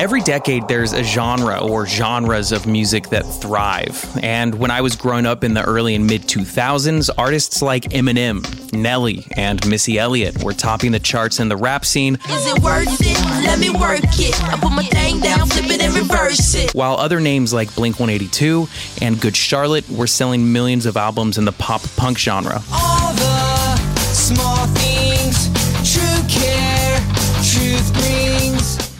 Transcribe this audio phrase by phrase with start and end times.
[0.00, 4.04] Every decade, there's a genre or genres of music that thrive.
[4.22, 8.72] And when I was growing up in the early and mid 2000s, artists like Eminem,
[8.72, 12.16] Nelly, and Missy Elliott were topping the charts in the rap scene.
[12.28, 13.46] Is it worth it?
[13.46, 14.42] Let me work it.
[14.42, 16.74] I put my thing down, flip it, and reverse it.
[16.74, 18.68] While other names like Blink 182
[19.00, 22.60] and Good Charlotte were selling millions of albums in the pop punk genre.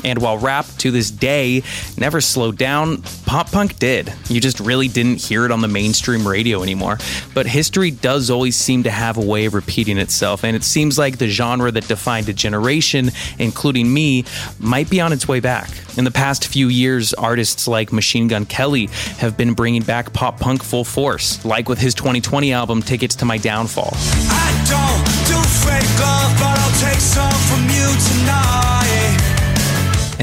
[0.04, 1.62] And while rap to this day
[1.96, 4.12] never slowed down, pop punk did.
[4.28, 6.98] You just really didn't hear it on the mainstream radio anymore.
[7.32, 10.98] But history does always seem to have a way of repeating itself, and it seems
[10.98, 14.24] like the genre that defined a generation, including me,
[14.58, 15.70] might be on its way back.
[15.96, 18.86] In the past few years, artists like Machine Gun Kelly
[19.18, 23.24] have been bringing back pop punk full force, like with his 2020 album Tickets to
[23.24, 23.92] My Downfall.
[23.94, 27.33] I don't do fake love, but I'll take some.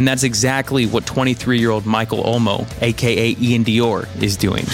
[0.02, 4.66] And that's exactly what 23 year old Michael Olmo, aka Ian Dior, is doing.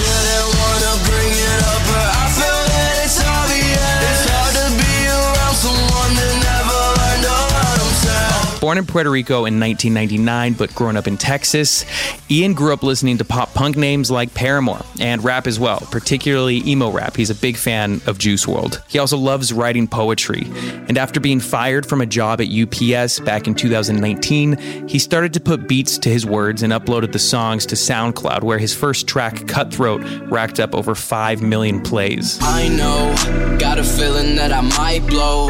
[8.59, 11.86] Born in Puerto Rico in 1999, but growing up in Texas,
[12.30, 16.67] Ian grew up listening to pop punk names like Paramore and rap as well, particularly
[16.67, 17.16] emo rap.
[17.16, 18.81] He's a big fan of Juice WRLD.
[18.88, 20.44] He also loves writing poetry.
[20.88, 25.39] And after being fired from a job at UPS back in 2019, he started to
[25.39, 29.47] put beats to his words and uploaded the songs to SoundCloud, where his first track,
[29.47, 32.39] Cutthroat, racked up over 5 million plays.
[32.41, 35.50] I know, got a feeling that I might blow.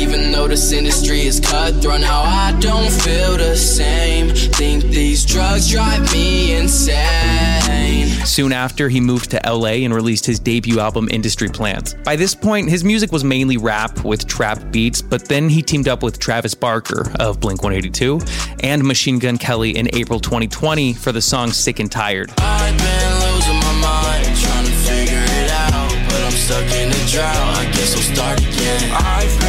[0.00, 4.28] Even though this industry is cutthroat, now I don't feel the same.
[4.30, 8.08] Think these drugs drive me insane.
[8.24, 11.94] Soon after, he moved to LA and released his debut album, Industry Plants.
[12.04, 15.88] By this point, his music was mainly rap with trap beats, but then he teamed
[15.88, 18.20] up with Travis Barker of Blink 182
[18.60, 22.32] and Machine Gun Kelly in April 2020 for the song Sick and Tired.
[22.38, 25.90] I've been losing my mind, trying to figure it out.
[26.08, 28.90] But I'm stuck in a drought, I guess I'll start again.
[28.92, 29.43] I've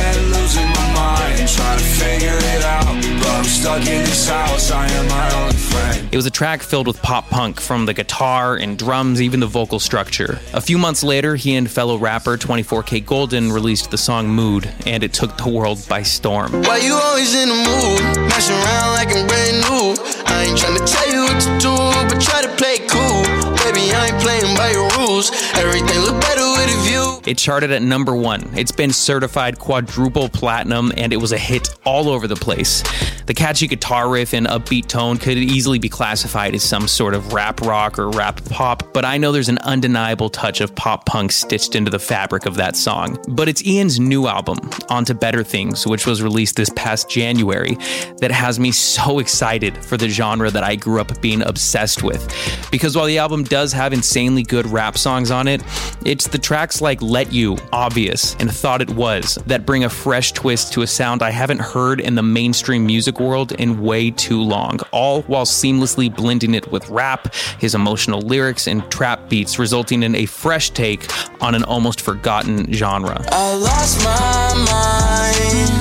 [2.15, 2.85] figure it out.
[3.19, 6.09] But I'm stuck in this house, I am my only friend.
[6.11, 9.47] It was a track filled with pop punk from the guitar and drums, even the
[9.47, 10.39] vocal structure.
[10.53, 15.13] A few months later, he and fellow rapper 24kGoldn released the song Mood, and it
[15.13, 16.51] took the world by storm.
[16.63, 18.29] Why you always in the mood?
[18.29, 19.85] Messing around like I'm brand new.
[20.25, 21.75] I ain't trying to tell you what to do,
[22.09, 23.23] but try to play cool.
[23.65, 25.31] Baby, I ain't playing by your rules.
[25.55, 27.04] Everything look better with a view.
[27.25, 28.47] It charted at number one.
[28.55, 32.83] It's been certified quadruple platinum, and it was a hit all over the place.
[33.25, 37.33] The catchy guitar riff and upbeat tone could easily be classified as some sort of
[37.33, 41.31] rap rock or rap pop, but I know there's an undeniable touch of pop punk
[41.31, 43.17] stitched into the fabric of that song.
[43.29, 44.59] But it's Ian's new album,
[44.89, 47.75] Onto Better Things, which was released this past January,
[48.19, 52.31] that has me so excited for the genre that I grew up being obsessed with.
[52.69, 55.63] Because while the album does have insanely good rap songs on it,
[56.05, 60.33] it's the tracks like Let You, Obvious, and Thought It Was that bring a fresh
[60.33, 64.41] twist to a sound I haven't heard in the mainstream music world in way too
[64.41, 70.03] long, all while seamlessly blending it with rap, his emotional lyrics, and trap beats, resulting
[70.03, 71.07] in a fresh take
[71.41, 73.23] on an almost forgotten genre.
[73.31, 74.53] I lost my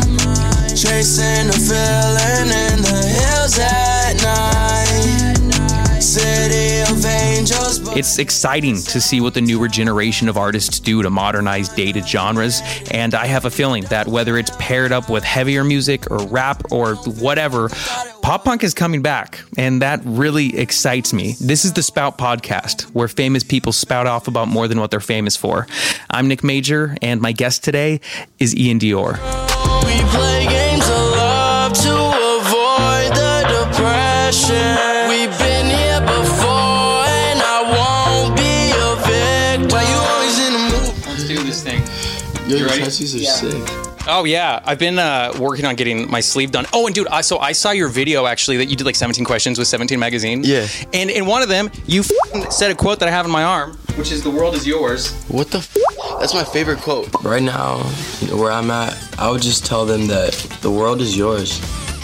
[0.07, 3.59] mind, chasing a feeling in the hills
[7.97, 12.61] It's exciting to see what the newer generation of artists do to modernize dated genres,
[12.91, 16.73] and I have a feeling that whether it's paired up with heavier music or rap
[16.73, 17.69] or whatever,
[18.21, 21.37] pop punk is coming back, and that really excites me.
[21.41, 24.99] This is the Spout Podcast, where famous people spout off about more than what they're
[24.99, 25.69] famous for.
[26.11, 28.01] I'm Nick Major, and my guest today
[28.41, 29.21] is Ian Dior.
[42.85, 42.91] Yo, your ready?
[42.91, 43.51] tattoos are
[43.81, 43.91] sick.
[44.07, 46.67] Oh yeah, I've been uh, working on getting my sleeve done.
[46.75, 49.25] Oh, and dude, I, so I saw your video actually that you did like 17
[49.25, 50.43] questions with 17 magazine.
[50.45, 50.67] Yeah.
[50.93, 53.45] And in one of them, you f***ing said a quote that I have in my
[53.45, 55.59] arm, which is "The world is yours." What the?
[55.59, 55.75] F-
[56.21, 57.09] That's my favorite quote.
[57.25, 57.79] Right now,
[58.21, 61.59] you know, where I'm at, I would just tell them that the world is yours.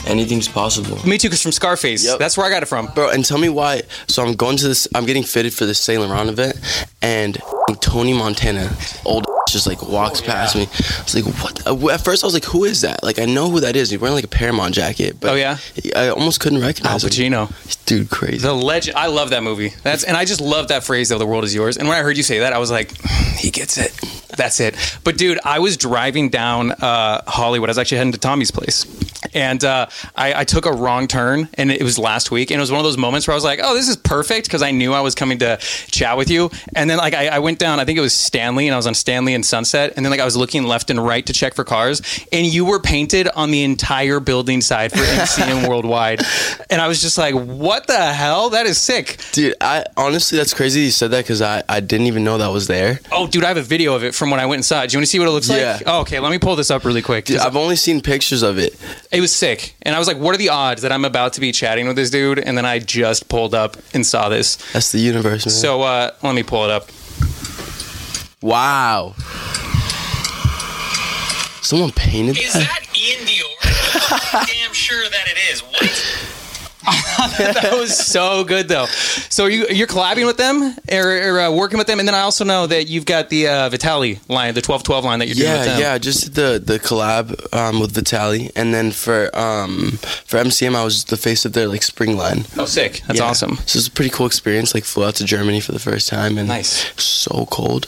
[0.07, 0.97] Anything's possible.
[1.07, 2.07] Me too, because from Scarface.
[2.07, 2.19] Yep.
[2.19, 2.87] That's where I got it from.
[2.95, 3.83] Bro, and tell me why.
[4.09, 4.89] So I'm going to this.
[4.95, 6.59] I'm getting fitted for this Saint Laurent event,
[7.03, 7.37] and
[7.83, 10.63] Tony Montana, old just like walks past me.
[10.63, 11.25] I was like,
[11.73, 11.93] what?
[11.93, 13.03] At first, I was like, who is that?
[13.03, 13.91] Like, I know who that is.
[13.91, 15.17] He's wearing like a Paramount jacket.
[15.21, 15.59] But Oh, yeah?
[15.97, 17.11] I almost couldn't Al recognize him.
[17.11, 18.39] Pacino, Dude, crazy.
[18.39, 18.97] the legend.
[18.97, 19.73] I love that movie.
[19.83, 21.19] That's and I just love that phrase though.
[21.19, 21.77] The world is yours.
[21.77, 22.93] And when I heard you say that, I was like,
[23.37, 23.93] he gets it.
[24.37, 24.75] That's it.
[25.05, 27.69] But dude, I was driving down uh, Hollywood.
[27.69, 28.85] I was actually heading to Tommy's place,
[29.35, 29.87] and uh,
[30.17, 32.79] I, I took a wrong turn, and it was last week, and it was one
[32.81, 35.01] of those moments where I was like, "Oh, this is perfect," because I knew I
[35.01, 35.57] was coming to
[35.91, 38.67] chat with you, and then like I, I went down, I think it was Stanley,
[38.69, 41.05] and I was on Stanley and Sunset, and then like I was looking left and
[41.05, 44.99] right to check for cars, and you were painted on the entire building side for
[44.99, 46.21] MCM Worldwide,
[46.71, 48.51] and I was just like, "What the hell?
[48.51, 52.07] That is sick." Dude, I honestly, that's crazy you said that because I, I didn't
[52.07, 53.01] even know that was there.
[53.13, 54.89] Oh, dude, I have a video of it from when I went inside.
[54.91, 55.75] Do you want to see what it looks Yeah.
[55.75, 55.83] like?
[55.87, 57.25] Oh, okay, let me pull this up really quick.
[57.27, 58.77] Dude, I've only seen pictures of it.
[59.11, 59.75] It was sick.
[59.83, 61.97] And I was like, what are the odds that I'm about to be chatting with
[61.97, 62.39] this dude?
[62.39, 64.57] And then I just pulled up and saw this.
[64.73, 65.53] That's the universe, man.
[65.53, 66.89] So uh, let me pull it up.
[68.43, 69.15] wow.
[71.63, 72.81] Someone painted Is that?
[72.97, 74.47] Ian Dior?
[74.47, 75.61] Damn sure that it is.
[75.61, 76.40] What?
[77.39, 78.87] that was so good though.
[79.29, 82.21] So you you're collabing with them or, or uh, working with them, and then I
[82.21, 85.35] also know that you've got the uh, Vitaly line, the twelve twelve line that you're
[85.35, 85.81] doing with Yeah, them.
[85.81, 85.99] yeah.
[85.99, 91.05] Just the the collab um, with Vitaly, and then for um, for MCM, I was
[91.05, 92.45] the face of their like spring line.
[92.57, 93.03] Oh, sick!
[93.07, 93.27] That's Yeah.
[93.27, 93.57] awesome.
[93.67, 94.75] So it's a pretty cool experience.
[94.75, 96.91] Like flew out to Germany for the first time, and Nice.
[97.03, 97.87] so cold,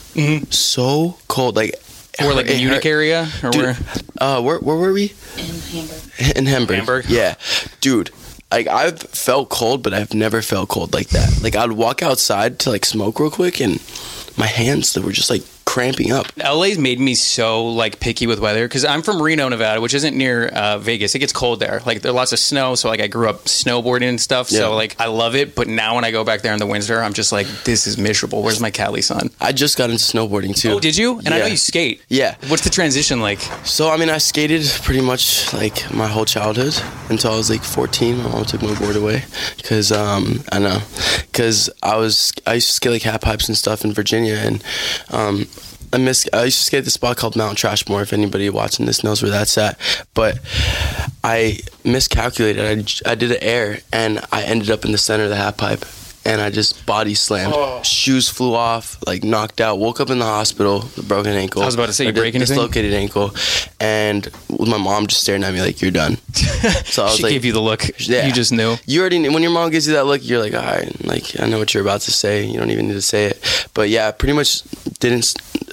[0.50, 1.56] so cold.
[1.56, 1.74] Like
[2.20, 3.76] Or like it a Munich area, or Dude, where?
[4.20, 5.12] Uh, where where were we?
[5.38, 6.36] in Hamburg.
[6.36, 6.76] In Hamburg.
[6.76, 7.04] Hamburg?
[7.08, 7.34] Yeah,
[7.80, 8.10] dude.
[8.52, 11.42] Like I've felt cold, but I've never felt cold like that.
[11.42, 13.80] Like I'd walk outside to like smoke real quick, and
[14.36, 16.26] my hands they were just like cramping up.
[16.36, 20.16] LA's made me so like picky with weather because I'm from Reno, Nevada, which isn't
[20.16, 21.14] near uh, Vegas.
[21.14, 21.80] It gets cold there.
[21.86, 24.50] Like there's lots of snow, so like I grew up snowboarding and stuff.
[24.50, 24.60] Yeah.
[24.60, 25.54] So like I love it.
[25.54, 27.98] But now when I go back there in the winter, I'm just like, this is
[27.98, 28.42] miserable.
[28.42, 29.30] Where's my Cali sun?
[29.40, 30.72] I just got into snowboarding too.
[30.72, 31.18] Oh, did you?
[31.18, 32.02] And I know you skate.
[32.08, 32.36] Yeah.
[32.48, 33.40] What's the transition like?
[33.64, 36.74] So I mean, I skated pretty much like my whole childhood
[37.08, 38.18] until I was like 14.
[38.18, 39.24] My mom took my board away
[39.56, 40.80] because um, I know
[41.32, 44.62] because I was I used to skate like half pipes and stuff in Virginia, and
[45.10, 45.46] um,
[45.92, 48.02] I miss I used to skate at this spot called Mount Trashmore.
[48.02, 49.78] If anybody watching this knows where that's at,
[50.14, 50.38] but
[51.22, 52.64] I miscalculated.
[53.06, 55.56] I, I did an air and I ended up in the center of the half
[55.56, 55.84] pipe.
[56.24, 57.52] And I just body slammed.
[57.56, 57.82] Oh.
[57.82, 59.78] Shoes flew off, like knocked out.
[59.80, 61.62] Woke up in the hospital, with a broken ankle.
[61.62, 62.54] I was about to say, you Or di- break anything?
[62.56, 63.34] Dislocated ankle,
[63.80, 66.18] and with my mom just staring at me like, "You're done."
[66.84, 67.82] So I was she like, gave you the look.
[67.98, 68.26] Yeah.
[68.26, 68.76] You just knew.
[68.86, 71.40] you already knew, when your mom gives you that look, you're like, all right, like
[71.40, 72.44] I know what you're about to say.
[72.44, 73.68] You don't even need to say it.
[73.74, 74.62] But yeah, pretty much
[75.00, 75.24] didn't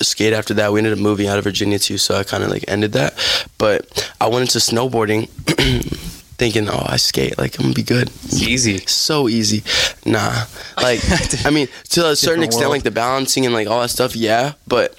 [0.01, 0.71] skate after that.
[0.73, 3.13] We ended up moving out of Virginia too, so I kind of like ended that.
[3.59, 5.29] But I went into snowboarding,
[6.39, 8.07] thinking, oh, I skate, like I'm gonna be good.
[8.23, 8.79] It's easy.
[8.87, 9.63] So easy,
[10.05, 10.45] nah.
[10.81, 11.01] Like
[11.45, 12.71] I mean, to a certain Different extent, world.
[12.71, 14.53] like the balancing and like all that stuff, yeah.
[14.65, 14.97] But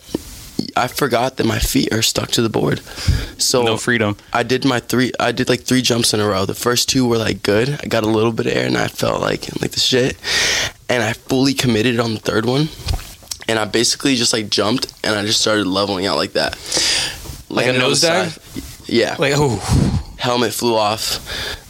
[0.77, 2.81] I forgot that my feet are stuck to the board.
[3.39, 4.17] So No freedom.
[4.33, 5.11] I did my three.
[5.19, 6.45] I did like three jumps in a row.
[6.45, 7.81] The first two were like good.
[7.83, 10.17] I got a little bit of air, and I felt like like the shit.
[10.91, 12.69] And I fully committed on the third one,
[13.49, 16.53] and I basically just like jumped, and I just started leveling out like that.
[17.49, 18.87] Like a Landed on the nosedive?
[18.87, 19.17] Yeah.
[19.19, 19.59] Like, oh,
[20.20, 21.19] Helmet flew off,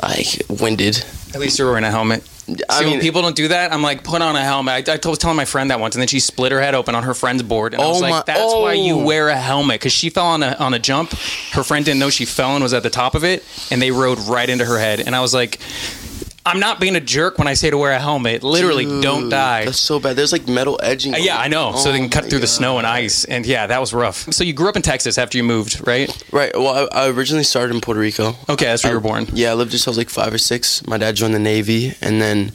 [0.02, 1.04] like winded.
[1.34, 2.22] at least you're wearing a helmet.
[2.68, 4.88] I See, mean, people don't do that, I'm like, put on a helmet.
[4.88, 6.96] I, I was telling my friend that once, and then she split her head open
[6.96, 9.04] on her friend's board, and I was Oh like, my- "That's why you oh.
[9.04, 11.12] wear a helmet." Because she fell on a on a jump,
[11.52, 13.92] her friend didn't know she fell and was at the top of it, and they
[13.92, 14.98] rode right into her head.
[14.98, 15.60] And I was like,
[16.46, 18.42] "I'm not being a jerk when I say to wear a helmet.
[18.42, 20.16] Literally, don't die." That's so bad.
[20.16, 21.14] There's like metal edging.
[21.14, 21.74] Uh, yeah, I know.
[21.76, 23.92] so they Oh can cut my through the snow and ice, and yeah, that was
[23.94, 24.32] rough.
[24.32, 26.08] So you grew up in Texas after you moved, right?
[26.32, 26.52] Right.
[26.54, 28.34] Well, I, I originally started in Puerto Rico.
[28.48, 29.26] Okay, that's where you were born.
[29.32, 30.86] Yeah, I lived until I was like five or six.
[30.86, 32.52] My dad joined the Navy, and then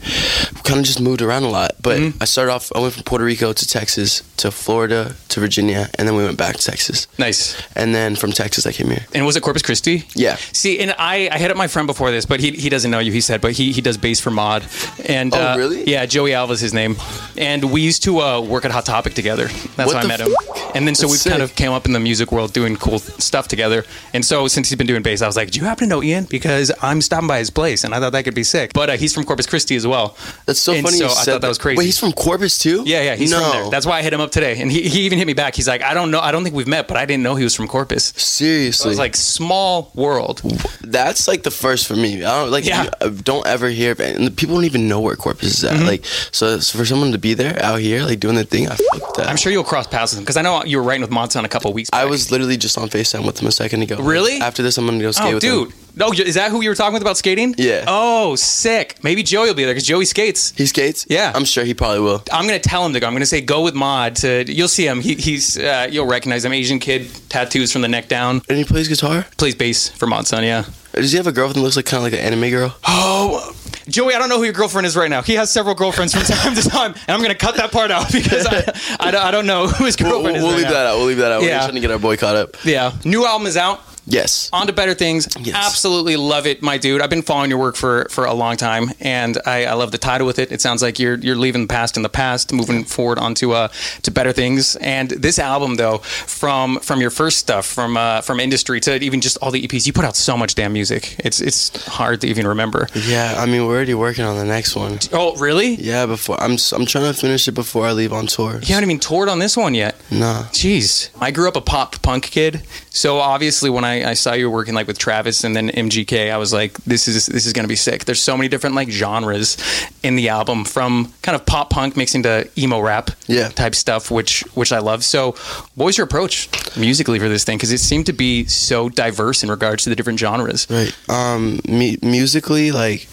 [0.63, 1.71] kind of just moved around a lot.
[1.81, 2.21] But Mm-hmm.
[2.21, 2.71] I started off.
[2.75, 6.37] I went from Puerto Rico to Texas to Florida to Virginia, and then we went
[6.37, 7.07] back to Texas.
[7.17, 7.55] Nice.
[7.75, 9.05] And then from Texas, I came here.
[9.13, 10.03] And was it Corpus Christi?
[10.13, 10.35] Yeah.
[10.51, 12.99] See, and I, I hit up my friend before this, but he, he doesn't know
[12.99, 13.11] you.
[13.13, 14.65] He said, but he, he does bass for Mod.
[15.07, 15.83] And Oh, uh, really?
[15.89, 16.95] Yeah, Joey Alva's his name.
[17.37, 19.45] And we used to uh, work at Hot Topic together.
[19.75, 20.29] That's What how I met him.
[20.73, 22.99] And then so That's we kind of came up in the music world doing cool
[22.99, 23.83] stuff together.
[24.13, 26.03] And so since he's been doing bass, I was like, do you happen to know
[26.03, 26.25] Ian?
[26.25, 28.71] Because I'm stopping by his place, and I thought that could be sick.
[28.73, 30.17] But uh, he's from Corpus Christi as well.
[30.45, 30.97] That's so And funny.
[30.97, 31.77] So I thought that was crazy.
[31.77, 32.83] Wait, he's from Corpus too?
[32.85, 33.41] yeah, yeah, he's no.
[33.41, 33.69] from there.
[33.69, 35.55] That's why I hit him up today, and he, he even hit me back.
[35.55, 37.43] He's like, I don't know, I don't think we've met, but I didn't know he
[37.43, 38.05] was from Corpus.
[38.15, 38.89] Seriously, It seriously.
[38.89, 40.41] was like small world.
[40.81, 42.23] That's like the first for me.
[42.23, 42.65] I don't like.
[42.65, 42.89] Yeah.
[43.01, 45.73] you- don't ever hear, of and the people don't even know where Corpus is at.
[45.73, 45.85] Mm-hmm.
[45.85, 48.75] Like, so it's for someone to be there out here, like doing the thing, I
[48.75, 49.27] fuck with that.
[49.27, 51.31] I'm sure you'll cross paths with him because I know you were writing with Mod
[51.31, 51.89] Sun a couple weeks.
[51.93, 53.97] I was literally just on Facetime with him a second ago.
[53.97, 54.39] Really?
[54.39, 55.71] After this, I'm gonna go skate Oh, with dude.
[55.71, 55.77] him.
[55.95, 57.55] No, is that who you were talking with about skating?
[57.57, 57.85] Yeah.
[57.87, 58.97] Oh, sick.
[59.03, 60.51] Maybe Joey will be there because Joey skates.
[60.51, 61.05] He skates.
[61.09, 61.31] Yeah.
[61.33, 62.23] I'm sure he probably will.
[62.31, 63.07] I'm gonna tell him to go.
[63.07, 64.17] I'm gonna say go with Mod.
[64.17, 65.01] To you'll see him.
[65.01, 66.51] He, he's uh, you'll recognize him.
[66.53, 68.41] Asian kid, tattoos from the neck down.
[68.49, 69.25] And he plays guitar.
[69.37, 70.43] Plays bass for Mod Sun.
[70.43, 70.65] Yeah.
[70.93, 72.73] Does he have a girlfriend that looks like kind of like an anime girl?
[72.87, 73.53] Oh,
[73.89, 75.21] Joey, I don't know who your girlfriend is right now.
[75.21, 78.07] He has several girlfriends from time to time, and I'm gonna cut that part out
[78.13, 80.43] because I, I, don't, I don't know who his We'll, girlfriend we'll, is.
[80.43, 80.71] we'll right leave now.
[80.73, 80.97] that out.
[80.97, 81.41] We'll leave that out.
[81.41, 81.57] We're Yeah.
[81.57, 82.55] just trying to get our boy caught up.
[82.65, 83.81] Yeah, new album is out.
[84.07, 84.49] Yes.
[84.53, 85.27] On to better things.
[85.39, 85.55] Yes.
[85.55, 87.01] Absolutely love it, my dude.
[87.01, 89.97] I've been following your work for for a long time, and I, I love the
[89.97, 90.51] title with it.
[90.51, 93.69] It sounds like you're you're leaving the past in the past, moving forward onto uh
[94.03, 94.75] to better things.
[94.77, 99.21] And this album, though, from from your first stuff, from uh, from industry to even
[99.21, 101.15] just all the EPs, you put out so much damn music.
[101.19, 102.87] It's it's hard to even remember.
[102.93, 104.99] Yeah, I mean, we're already working on the next one.
[105.13, 105.75] Oh, really?
[105.75, 108.59] Yeah, before I'm I'm trying to finish it before I leave on tour.
[108.61, 109.95] You haven't even toured on this one yet.
[110.11, 110.43] Nah.
[110.51, 112.61] Jeez, I grew up a pop punk kid,
[112.95, 116.37] so obviously when I, I saw you working like with Travis and then MGK, I
[116.37, 118.05] was like, this is this is gonna be sick.
[118.05, 119.57] There's so many different like genres
[120.01, 123.49] in the album, from kind of pop punk mixing to emo rap, Yeah.
[123.49, 125.03] type stuff, which which I love.
[125.03, 125.33] So,
[125.75, 127.57] what was your approach musically for this thing?
[127.57, 130.65] Because it seemed to be so diverse in regards to the different genres.
[130.69, 130.95] Right.
[131.09, 133.07] Um, me- musically, like,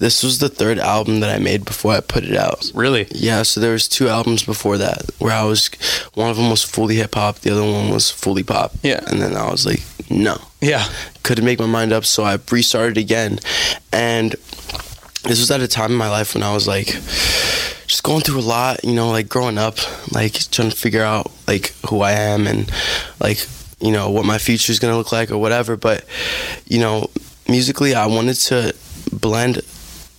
[0.00, 2.70] this was the third album that I made before I put it out.
[2.74, 3.06] Really?
[3.10, 5.68] Yeah, so there was two albums before that where I was,
[6.14, 8.72] one of them was fully hip hop, the other one was fully pop.
[8.82, 9.00] Yeah.
[9.06, 9.80] And then I was like,
[10.10, 10.88] no, Yeah.
[11.22, 13.38] couldn't make my mind up, so I restarted again.
[13.92, 14.32] And
[15.24, 16.86] this was at a time in my life when I was like,
[17.86, 19.76] just going through a lot, you know, like growing up,
[20.12, 22.70] like trying to figure out like who I am and
[23.20, 23.46] like,
[23.80, 25.76] you know, what my future is going to look like or whatever.
[25.76, 26.04] But,
[26.66, 27.10] you know,
[27.48, 28.74] musically, I wanted to
[29.12, 29.60] blend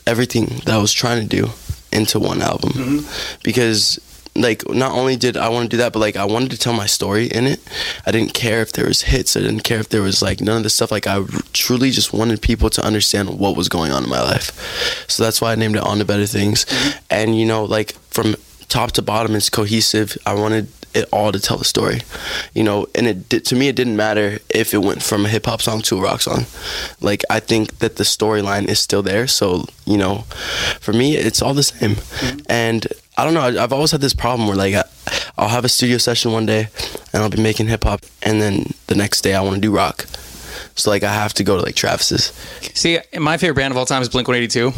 [0.08, 1.50] everything that I was trying to do
[1.92, 3.40] into one album mm-hmm.
[3.44, 4.00] because
[4.36, 6.74] like not only did I want to do that, but like I wanted to tell
[6.74, 7.60] my story in it.
[8.06, 9.36] I didn't care if there was hits.
[9.36, 10.92] I didn't care if there was like none of the stuff.
[10.92, 14.22] Like I r- truly just wanted people to understand what was going on in my
[14.22, 15.06] life.
[15.10, 16.66] So that's why I named it On to Better Things.
[16.66, 17.00] Mm-hmm.
[17.10, 18.36] And you know, like from
[18.70, 20.18] top to bottom, it's cohesive.
[20.26, 22.02] I wanted it all to tell the story,
[22.54, 22.88] you know.
[22.96, 25.62] And it did, to me, it didn't matter if it went from a hip hop
[25.62, 26.46] song to a rock song.
[27.00, 29.28] Like I think that the storyline is still there.
[29.28, 30.20] So you know,
[30.80, 31.96] for me, it's all the same.
[31.96, 32.40] Mm-hmm.
[32.50, 33.42] And I don't know.
[33.42, 34.84] I- I've always had this problem where like I,
[35.38, 36.68] I'll have a studio session one day,
[37.14, 39.72] and I'll be making hip hop, and then the next day I want to do
[39.72, 40.06] rock.
[40.76, 42.32] So like I have to go to like Travis's.
[42.74, 44.72] See, my favorite band of all time is Blink 182,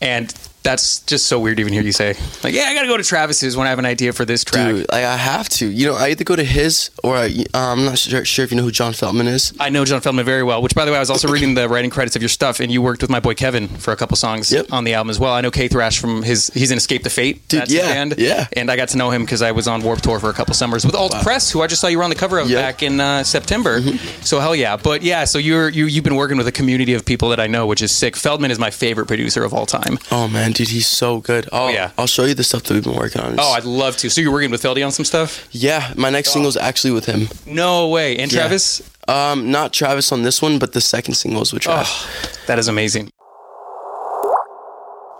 [0.00, 2.14] and that's just so weird to even hear you say.
[2.44, 4.66] Like, yeah, I gotta go to Travis's when I have an idea for this track.
[4.68, 5.66] Dude, like I have to.
[5.66, 8.50] You know, I either go to his or I, uh, I'm not sure, sure if
[8.50, 9.52] you know who John Feldmann is.
[9.58, 11.68] I know John Feldmann very well, which, by the way, I was also reading the
[11.68, 14.16] writing credits of your stuff, and you worked with my boy Kevin for a couple
[14.16, 14.66] songs Yep.
[14.72, 15.32] on the album as well.
[15.32, 17.46] I know K Thrash from his, he's in Escape the Fate.
[17.48, 18.14] Dude, That's his yeah, band.
[18.18, 18.46] yeah.
[18.54, 20.54] And I got to know him because I was on Warped Tour for a couple
[20.54, 22.46] summers with Alt Press, who I just saw you were on the cover of.
[22.48, 22.54] Mm-hmm.
[22.54, 23.80] back in uh, September.
[24.22, 24.76] So, hell yeah.
[24.76, 27.46] But yeah, so you're, you, you've been working with a community of people that I
[27.46, 28.14] know, which is sick.
[28.14, 29.98] Feldmann is my favorite producer of all time.
[30.10, 31.48] Oh man, dude, he's so good.
[31.52, 31.90] Oh yeah.
[31.98, 33.36] I'll show you the stuff that we've been working on.
[33.38, 34.10] Oh, I'd love to.
[34.10, 35.46] So you're working with Feldy on some stuff?
[35.52, 37.28] yeah, my next single's actually with him.
[37.46, 38.16] No way.
[38.18, 38.40] And Yeah.
[38.40, 38.82] Travis?
[39.08, 41.88] Um, not Travis on this one, but the second single is with Travis.
[41.90, 43.10] Oh, that is amazing.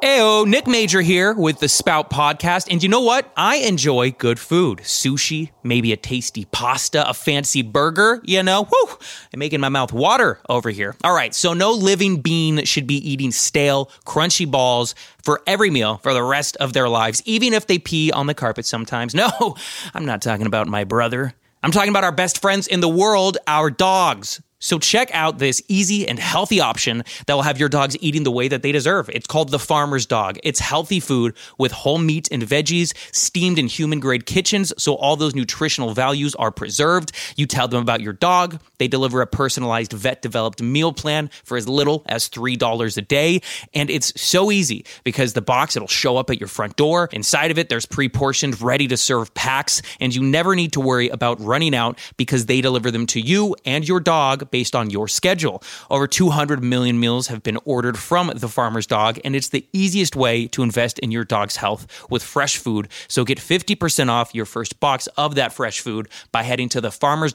[0.03, 2.69] Ayo, Nick Major here with the Spout Podcast.
[2.71, 3.31] And you know what?
[3.37, 4.79] I enjoy good food.
[4.79, 8.65] Sushi, maybe a tasty pasta, a fancy burger, you know?
[8.65, 8.99] Whew!
[9.35, 10.97] I'm making my mouth water over here.
[11.05, 15.99] All right, so no living being should be eating stale, crunchy balls for every meal
[15.99, 19.15] for the rest of their lives, even if they pee on the carpet sometimes.
[19.21, 19.55] No,
[19.93, 21.35] I'm not talking about my brother.
[21.63, 24.41] I'm talking about our best friends in the world, our dogs.
[24.61, 28.31] So check out this easy and healthy option that will have your dogs eating the
[28.31, 29.09] way that they deserve.
[29.09, 30.39] It's called the Farmer's Dog.
[30.45, 35.17] It's healthy food with whole meat and veggies steamed in human grade kitchens, so all
[35.17, 37.13] those nutritional values are preserved.
[37.37, 38.61] You tell them about your dog.
[38.77, 43.41] They deliver a personalized vet developed meal plan for as little as $3 a day.
[43.73, 47.09] And it's so easy because the box, it'll show up at your front door.
[47.13, 50.81] Inside of it, there's pre portioned, ready to serve packs, and you never need to
[50.81, 54.91] worry about running out because they deliver them to you and your dog based on
[54.91, 55.63] your schedule.
[55.91, 60.17] Over 200 million meals have been ordered from the farmer's dog, and it's the easiest
[60.17, 62.89] way to invest in your dog's health with fresh food.
[63.09, 66.91] So get 50% off your first box of that fresh food by heading to the
[66.91, 67.35] farmer's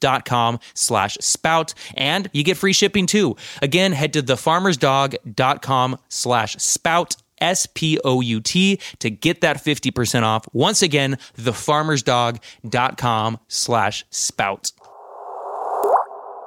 [0.00, 7.16] thefarmersdog.com slash spout and you get free shipping too again head to thefarmersdog.com slash spout
[7.42, 10.46] S-P-O-U-T to get that 50% off.
[10.52, 14.72] Once again, thefarmersdog.com slash spout.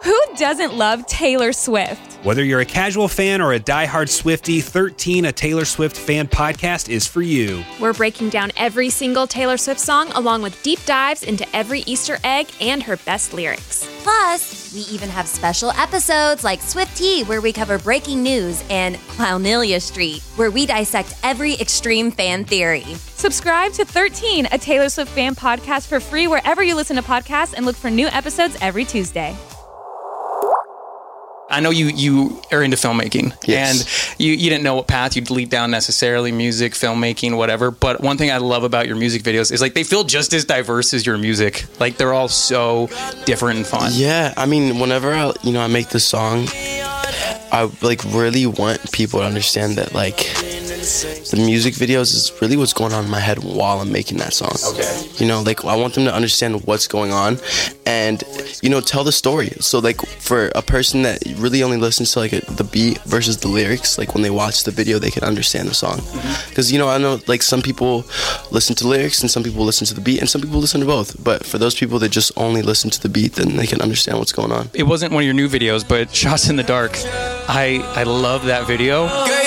[0.03, 2.15] Who doesn't love Taylor Swift?
[2.25, 6.89] Whether you're a casual fan or a diehard Swiftie, 13, a Taylor Swift fan podcast
[6.89, 7.63] is for you.
[7.79, 12.17] We're breaking down every single Taylor Swift song along with deep dives into every Easter
[12.25, 13.89] egg and her best lyrics.
[14.03, 18.97] Plus, we even have special episodes like Swift Tea, where we cover breaking news, and
[19.15, 22.83] Clownelia Street, where we dissect every extreme fan theory.
[23.15, 27.53] Subscribe to 13, a Taylor Swift fan podcast for free wherever you listen to podcasts
[27.53, 29.33] and look for new episodes every Tuesday.
[31.53, 33.61] I know you you are into filmmaking, Yes.
[34.15, 37.69] and you you didn't know what path you'd lead down necessarily, music, filmmaking, whatever.
[37.71, 40.45] But one thing I love about your music videos is like they feel just as
[40.45, 41.65] diverse as your music.
[41.79, 42.87] Like they're all so
[43.25, 43.91] different and fun.
[43.93, 46.47] Yeah, I mean, whenever I, you know, I make this song,
[47.51, 50.17] I like really want people to understand that like
[50.83, 54.33] the music videos is really what's going on in my head while I'm making that
[54.33, 54.55] song.
[54.73, 55.07] Okay.
[55.17, 57.37] You know, like I want them to understand what's going on
[57.85, 58.23] and
[58.61, 59.49] you know tell the story.
[59.59, 63.37] So like for a person that really only listens to like a, the beat versus
[63.37, 65.97] the lyrics, like when they watch the video, they can understand the song.
[65.99, 66.49] Mm-hmm.
[66.49, 68.05] Because you know, I know like some people
[68.51, 70.87] listen to lyrics and some people listen to the beat and some people listen to
[70.87, 71.23] both.
[71.23, 74.19] But for those people that just only listen to the beat, then they can understand
[74.19, 74.69] what's going on.
[74.73, 76.91] It wasn't one of your new videos, but Shots in the Dark.
[77.47, 79.07] I I love that video.
[79.07, 79.42] Girl, you're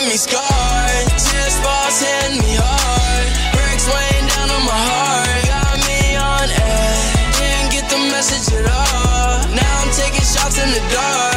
[0.00, 1.08] leaving me scarred.
[1.18, 3.28] Tears falls hitting me hard.
[3.52, 5.44] Bricks weighing down on my heart.
[5.46, 7.36] Got me on edge.
[7.38, 9.54] Didn't get the message at all.
[9.54, 11.29] Now I'm taking shots in the dark.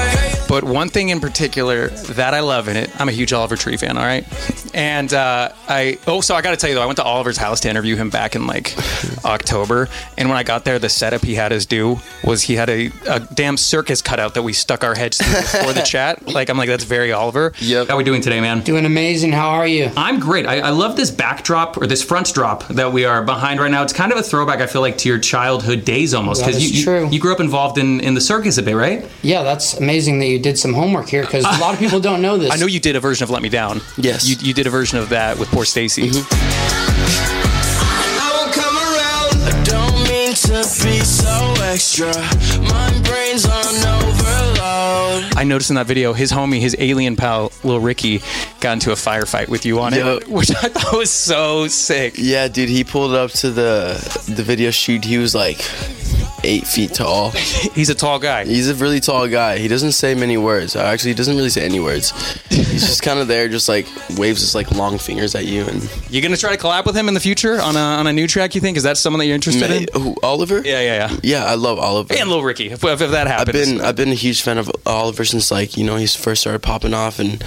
[0.54, 3.76] But one thing in particular that I love in it, I'm a huge Oliver Tree
[3.76, 4.24] fan, all right?
[4.76, 7.38] And uh, I, oh, so I got to tell you though, I went to Oliver's
[7.38, 8.76] house to interview him back in like
[9.26, 9.90] October.
[10.16, 12.92] And when I got there, the setup he had us do was he had a,
[13.10, 16.28] a damn circus cutout that we stuck our heads through before the chat.
[16.28, 17.54] Like, I'm like, that's very Oliver.
[17.60, 17.88] Yep.
[17.88, 18.62] How we doing today, man?
[18.62, 19.32] Doing amazing.
[19.32, 19.90] How are you?
[19.98, 20.46] I'm great.
[20.46, 23.82] I, I love this backdrop or this front drop that we are behind right now.
[23.82, 26.46] It's kind of a throwback, I feel like, to your childhood days almost.
[26.46, 29.10] because you, you- you grew up involved in, in the circus a bit, right?
[29.24, 32.22] Yeah, that's amazing that you did some homework here because a lot of people don't
[32.22, 32.52] know this.
[32.52, 33.82] I know you did a version of Let Me Down.
[33.98, 34.28] Yes.
[34.28, 36.10] You, you did a version of that with poorstacy.
[36.10, 36.28] Mm-hmm.
[38.22, 39.34] I won't come around.
[39.50, 42.14] I don't mean to be so extra.
[42.70, 44.03] My brain's on overload.
[45.36, 48.22] I noticed in that video, his homie, his alien pal, Lil Ricky,
[48.60, 50.18] got into a firefight with you on Yo.
[50.18, 52.16] it, which I thought was so sick.
[52.18, 53.94] Yeah, dude, he pulled up to the
[54.36, 55.04] the video shoot.
[55.06, 55.60] He was like
[56.44, 57.30] eight feet tall.
[57.74, 58.46] He's a tall guy.
[58.46, 59.58] He's a really tall guy.
[59.58, 60.76] He doesn't say many words.
[60.76, 62.12] Uh, actually, he doesn't really say any words.
[62.50, 63.86] He's just kind of there, just like
[64.18, 65.64] waves his like long fingers at you.
[65.66, 68.14] And You gonna try to collab with him in the future on a, on a
[68.14, 68.56] new track?
[68.56, 69.86] You think is that someone that you're interested in?
[70.02, 70.62] who, Oliver?
[70.64, 71.18] Yeah, yeah, yeah.
[71.24, 72.14] Yeah, I love Oliver.
[72.18, 75.03] And Lil Ricky, if, if that I've been I've been a huge fan of Oliver
[75.12, 77.20] since like you know he first started popping off.
[77.20, 77.44] And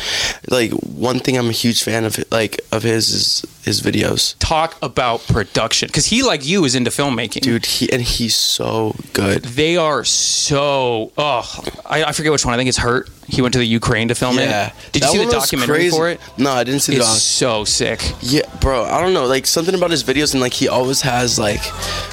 [0.50, 4.34] like one thing I'm a huge fan of like of his is his videos.
[4.38, 7.42] Talk about production, because he, like you, is into filmmaking.
[7.42, 9.42] Dude, he and he's so good.
[9.42, 11.12] They are so.
[11.18, 12.54] Oh, I, I forget which one.
[12.54, 13.10] I think it's Hurt.
[13.28, 14.68] He went to the Ukraine to film Yeah.
[14.68, 14.92] it.
[14.92, 15.96] Did you see the documentary crazy.
[15.96, 16.20] for it?
[16.38, 17.18] No, I didn't see the It's doc.
[17.18, 18.00] so sick.
[18.20, 18.84] Yeah, bro.
[18.84, 21.60] I don't know, like something about his videos, and like he always has like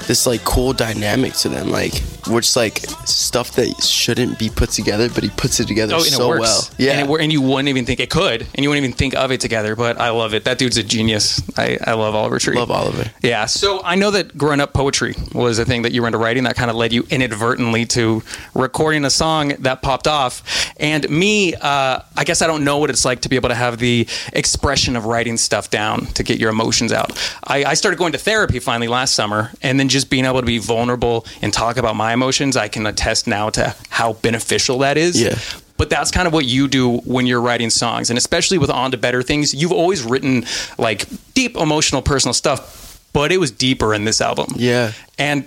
[0.08, 1.94] this like cool dynamic to them, like
[2.28, 6.30] which like stuff that shouldn't be put together, but he puts it together Oh, so
[6.30, 6.68] well.
[6.80, 9.14] Yeah, and, it, and you wouldn't even think it could, and you wouldn't even think
[9.14, 9.76] of it together.
[9.76, 10.46] But I love it.
[10.46, 11.43] That dude's a genius.
[11.58, 12.56] I, I love Oliver Tree.
[12.56, 13.12] love Oliver.
[13.22, 13.46] Yeah.
[13.46, 16.44] So I know that growing up, poetry was a thing that you were into writing.
[16.44, 20.74] That kind of led you inadvertently to recording a song that popped off.
[20.78, 23.56] And me, uh, I guess I don't know what it's like to be able to
[23.56, 27.12] have the expression of writing stuff down to get your emotions out.
[27.44, 30.46] I, I started going to therapy finally last summer, and then just being able to
[30.46, 34.98] be vulnerable and talk about my emotions, I can attest now to how beneficial that
[34.98, 35.22] is.
[35.22, 35.38] Yeah.
[35.84, 38.90] But that's kind of what you do when you're writing songs, and especially with On
[38.92, 40.46] to Better Things, you've always written
[40.78, 44.54] like deep emotional, personal stuff, but it was deeper in this album.
[44.56, 44.94] Yeah.
[45.18, 45.44] And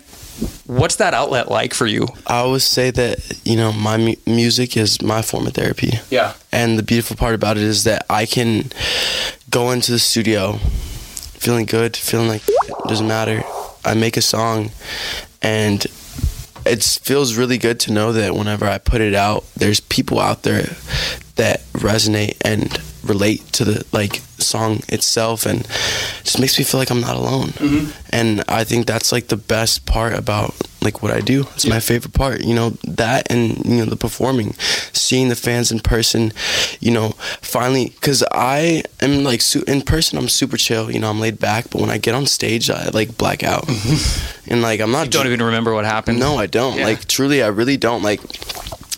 [0.67, 2.09] what's that outlet like for you?
[2.27, 5.93] I always say that you know my mu- music is my form of therapy.
[6.11, 6.35] Yeah.
[6.53, 8.71] And the beautiful part about it is that I can
[9.49, 13.43] go into the studio feeling good, feeling like it doesn't matter.
[13.87, 14.71] I make a song
[15.41, 15.87] and
[16.67, 20.43] it feels really good to know that whenever I put it out, there's people out
[20.43, 20.63] there
[21.37, 26.79] that resonate and relate to the like song itself and it just makes me feel
[26.81, 27.49] like I'm not alone.
[27.49, 27.91] Mm-hmm.
[28.11, 31.47] And I think that's like the best part about like what I do.
[31.55, 34.55] It's my favorite part, you know, that and you know the performing,
[34.93, 36.33] seeing the fans in person,
[36.81, 41.11] you know, finally cuz I am like su- in person I'm super chill, you know,
[41.11, 43.67] I'm laid back, but when I get on stage I like black out.
[43.67, 44.53] Mm-hmm.
[44.53, 46.21] and like I'm not You don't even remember what happened.
[46.21, 46.79] no, I don't.
[46.79, 46.85] Yeah.
[46.87, 48.03] Like truly, I really don't.
[48.03, 48.21] Like,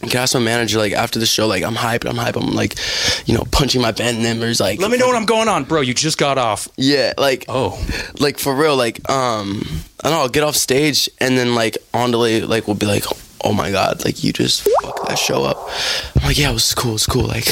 [0.02, 0.78] you can ask my manager.
[0.78, 2.08] Like after the show, like I'm hyped.
[2.08, 2.37] I'm hyped.
[2.40, 2.76] I'm like,
[3.26, 4.61] you know, punching my band members.
[4.61, 5.80] Like, Let me know what I'm going on, bro.
[5.80, 6.68] You just got off.
[6.76, 7.78] Yeah, like Oh.
[8.20, 8.76] like for real.
[8.76, 9.62] Like um,
[10.02, 10.20] I don't know.
[10.20, 13.04] I'll get off stage and then like on delay, like we'll be like,
[13.42, 15.59] oh my god, like you just fucked that show up.
[16.16, 16.94] I'm like, yeah, it was cool.
[16.94, 17.24] It's cool.
[17.24, 17.46] Like,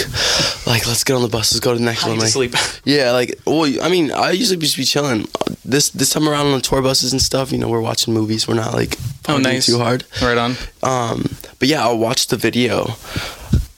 [0.66, 1.52] like let's get on the bus.
[1.52, 2.18] Let's go to the next I one.
[2.18, 2.54] Like, sleep.
[2.84, 5.26] yeah, like well, I mean, I usually just be chilling.
[5.64, 8.46] This this time around on the tour buses and stuff, you know, we're watching movies.
[8.46, 8.96] We're not like
[9.28, 9.66] Oh, nice.
[9.66, 10.04] too hard.
[10.22, 10.54] Right on.
[10.82, 11.24] Um,
[11.58, 12.94] but yeah, I'll watch the video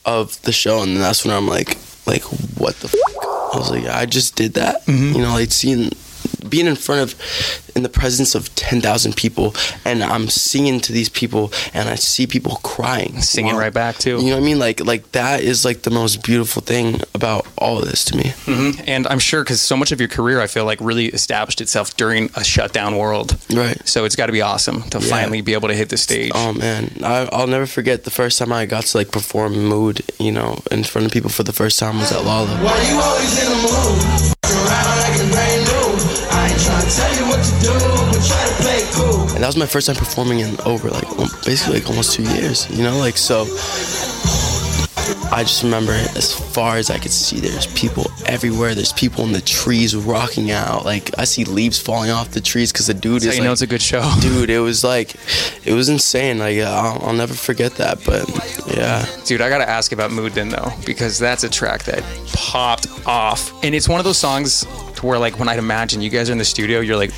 [0.05, 2.23] of the show, and that's when I'm like, like,
[2.57, 2.87] what the?
[3.53, 4.85] I was like, I just did that.
[4.85, 5.15] Mm-hmm.
[5.15, 5.89] You know, like seeing
[6.47, 7.15] being in front of
[7.75, 12.27] in the presence of 10,000 people and I'm singing to these people and I see
[12.27, 14.17] people crying Singing right back, too.
[14.17, 17.45] you know what I mean like like that is like the most beautiful thing about
[17.57, 18.83] all of this to me Mhm.
[18.87, 21.95] And I'm sure because so much of your career, I feel like, really established itself
[21.97, 23.35] during a shutdown world.
[23.53, 23.77] Right.
[23.87, 25.09] So it's got to be awesome to Yeah.
[25.09, 26.31] finally be able to hit the stage.
[26.33, 30.01] Oh man, I, I'll never forget the first time I got to like perform Mood,
[30.19, 32.47] you know, in front of people for the first time was at Lolla.
[32.63, 34.35] Why you always in the mood?
[39.33, 42.23] And that was my first time performing in over like um, basically like almost two
[42.23, 43.45] years, you know, like so.
[45.31, 48.73] I just remember as far as I could see, there's people everywhere.
[48.73, 50.85] There's people in the trees rocking out.
[50.85, 53.35] Like I see leaves falling off the trees because the dude That's is.
[53.35, 54.01] you like, know it's a good show.
[54.21, 55.15] Dude, it was like,
[55.65, 56.39] it was insane.
[56.39, 58.03] Like I'll, I'll never forget that.
[58.05, 58.27] But
[58.75, 62.87] yeah, Dude, I gotta ask about Mood then though, because that's a track that popped
[63.05, 64.65] off, and it's one of those songs
[64.99, 67.11] to where like when I'd imagine you guys are in the studio, you're like,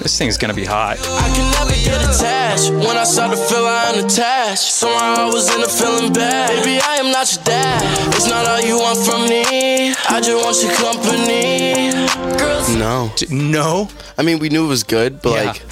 [0.00, 0.98] this thing's gonna be hot.
[1.00, 2.70] I can never get attached.
[2.70, 6.48] When I start to feel I am attached, somehow I was in a feeling bad.
[6.64, 8.14] Baby, I am not your dad.
[8.14, 9.90] It's not all you want from me.
[10.08, 11.92] I just want your company.
[12.38, 13.88] Girls, no, no.
[14.16, 15.44] I mean, we knew it was good, but Yeah.
[15.52, 15.62] like,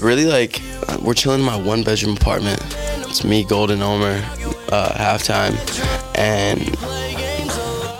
[0.00, 0.60] really, like,
[1.00, 2.60] we're chilling in my one bedroom apartment.
[3.08, 4.16] It's me, Golden Omer,
[4.70, 5.54] uh, halftime,
[6.16, 6.60] and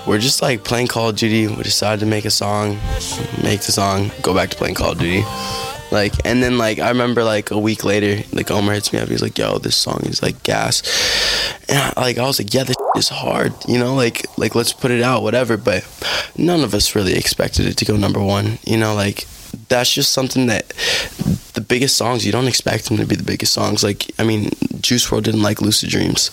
[0.06, 1.46] we're just like playing Call of Duty.
[1.46, 2.76] We decided to make a song,
[3.42, 5.24] make the song, go back to playing Call of Duty.
[5.92, 9.08] Like, and then like I remember like a week later, like Omer hits me up.
[9.08, 10.82] He's like, "Yo, this song is like gas,"
[11.68, 14.72] and I, like I was like, "Yeah, this is hard," you know, like like let's
[14.72, 15.58] put it out, whatever.
[15.58, 15.86] But
[16.38, 19.26] none of us really expected it to go number one, you know, like
[19.68, 20.68] that's just something that
[21.54, 23.82] the biggest songs you don't expect them to be the biggest songs.
[23.82, 26.30] Like I mean, Juice WRLD didn't like Lucid Dreams.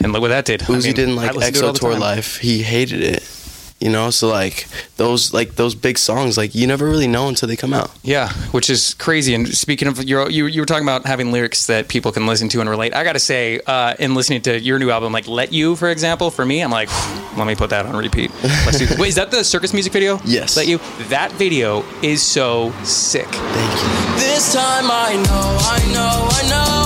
[0.00, 0.62] And look what that did.
[0.68, 1.98] I mean, didn't like listen to it all EXO Tour.
[1.98, 2.38] Life.
[2.38, 3.41] He hated it.
[3.82, 7.48] You know, so like those like those big songs, like you never really know until
[7.48, 7.90] they come out.
[8.04, 9.34] Yeah, which is crazy.
[9.34, 12.48] And speaking of, you're, you you were talking about having lyrics that people can listen
[12.50, 12.94] to and relate.
[12.94, 15.90] I got to say, uh, in listening to your new album, like "Let You," for
[15.90, 16.90] example, for me, I'm like,
[17.36, 18.30] let me put that on repeat.
[18.44, 20.20] Let's do Wait, is that the circus music video?
[20.24, 20.56] Yes.
[20.56, 23.26] "Let You." That video is so sick.
[23.26, 26.81] thank you This time I know, I know, I know.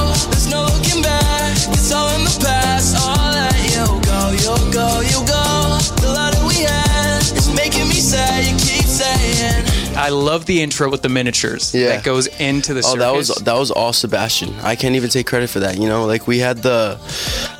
[10.06, 11.88] I love the intro with the miniatures Yeah.
[11.88, 12.98] that goes into the Oh, circus.
[13.04, 14.54] that was that was all Sebastian.
[14.62, 15.78] I can't even take credit for that.
[15.78, 16.96] You know, like we had the,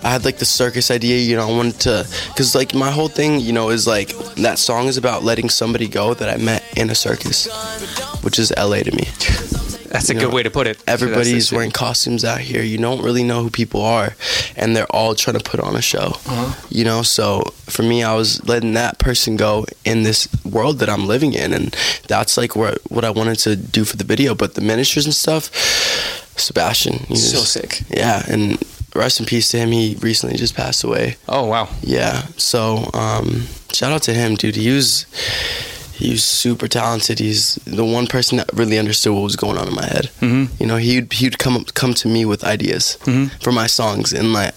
[0.04, 1.18] I had like the circus idea.
[1.18, 2.06] You know, I wanted to,
[2.36, 5.88] cause like my whole thing, you know, is like that song is about letting somebody
[5.88, 7.48] go that I met in a circus,
[8.22, 9.08] which is LA to me.
[9.90, 10.82] That's a You good know, way to put it.
[10.86, 12.62] Everybody's That's wearing costumes out here.
[12.62, 14.14] You don't really know who people are,
[14.56, 16.08] and they're all trying to put on a show.
[16.26, 16.54] Uh-huh.
[16.70, 20.88] You know, so for me, I was letting that person go in this world that
[20.88, 21.74] I'm living in, and
[22.08, 24.34] that's like what what I wanted to do for the video.
[24.34, 25.50] But the miniatures and stuff,
[26.36, 27.82] Sebastian, he So was- sick.
[27.90, 28.58] Yeah, and
[28.94, 29.72] rest in peace to him.
[29.72, 31.16] He recently just passed away.
[31.28, 31.68] Oh wow.
[31.82, 32.22] Yeah.
[32.36, 34.56] So um, shout out to him, dude.
[34.56, 35.06] He was
[35.96, 37.18] he was super talented.
[37.18, 40.10] He's the one person that really understood what was going on in my head.
[40.20, 40.48] Mhm.
[40.60, 43.30] You know, he'd he'd come come to me with ideas Mhm.
[43.42, 44.54] for my songs, and like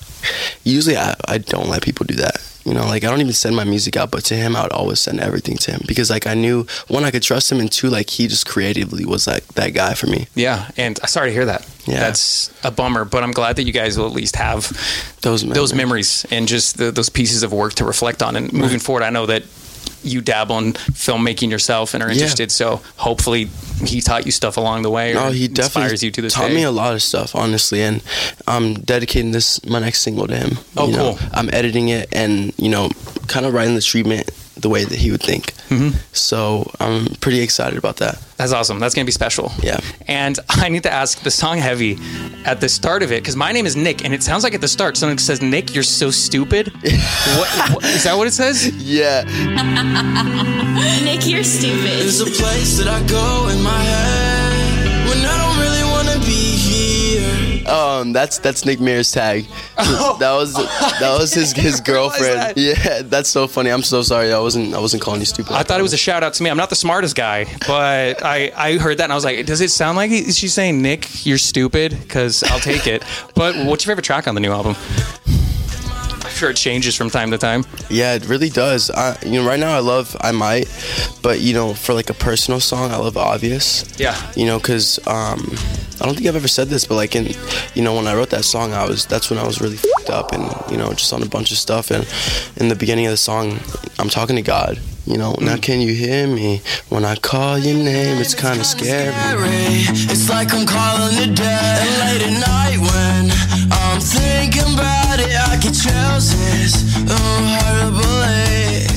[0.63, 2.35] usually I, I don't let people do that.
[2.65, 4.73] You know, like I don't even send my music out, but to him, I would
[4.73, 7.71] always send everything to him because like I knew one I could trust him, and
[7.71, 10.27] two like he just creatively was like that guy for me.
[10.35, 11.65] Yeah, and I sorry to hear that.
[11.87, 12.01] Yeah.
[12.01, 14.71] That's a bummer, but I'm glad that you guys will at least have
[15.21, 18.35] Those those memories and just the, those pieces of work to reflect on.
[18.35, 19.43] And moving forward, I know that
[20.03, 22.13] you dabble in filmmaking yourself and are Yeah.
[22.15, 22.51] interested.
[22.51, 23.49] So hopefully,
[23.85, 25.13] he taught you stuff along the way.
[25.15, 26.55] Or Oh, he inspires definitely you to this taught day.
[26.55, 28.01] me a lot of stuff, honestly, and
[28.47, 30.57] I'm dedicating this my next single to him.
[30.77, 31.29] Oh, you know, cool.
[31.33, 32.89] I'm editing it and you know,
[33.27, 34.29] kind of writing the treatment
[34.61, 35.53] the way that he would think.
[35.69, 35.93] Mhm.
[36.13, 38.17] So I'm pretty excited about that.
[38.37, 38.79] That's awesome.
[38.79, 39.51] That's gonna be special.
[39.61, 39.79] Yeah.
[40.07, 41.97] And I need to ask the song "Heavy"
[42.45, 44.61] at the start of it because my name is Nick, and it sounds like at
[44.61, 46.71] the start something says, "Nick, you're so stupid."
[47.37, 48.17] what, what is that?
[48.17, 48.67] What it says?
[48.67, 49.23] Yeah.
[51.03, 51.99] Nick, you're stupid.
[51.99, 54.28] There's a place that I go in my head
[57.99, 59.45] Um, that's that's Nick Mira's tag.
[59.77, 62.39] that was that was his his girlfriend.
[62.39, 62.57] that.
[62.57, 63.69] Yeah, that's so funny.
[63.69, 64.31] I'm so sorry.
[64.33, 65.53] I wasn't I wasn't calling you stupid.
[65.53, 66.49] I thought it was a shout out to me.
[66.49, 69.61] I'm not the smartest guy, but I, I heard that and I was like, does
[69.61, 71.97] it sound like he, she's saying, Nick, you're stupid?
[72.01, 73.03] Because I'll take it.
[73.35, 74.75] But what's your favorite track on the new album?
[76.33, 77.65] I'm sure it changes from time to time.
[77.89, 78.91] Yeah, it really does.
[78.91, 80.67] I, you know, right now I love I might,
[81.21, 83.83] but you know, for like a personal song, I love obvious.
[83.99, 84.15] Yeah.
[84.35, 85.39] You know, cause um,
[85.99, 87.33] I don't think I've ever said this, but like in,
[87.73, 90.09] you know, when I wrote that song, I was that's when I was really fucked
[90.09, 91.89] up and you know just on a bunch of stuff.
[91.91, 92.07] And
[92.57, 93.59] in the beginning of the song,
[93.97, 94.79] I'm talking to God.
[95.05, 98.21] You know, now can you hear me when I call your name?
[98.21, 99.11] It's kind of scary.
[99.15, 101.81] It's like I'm calling the dead.
[101.81, 105.08] And late at night when I'm thinking about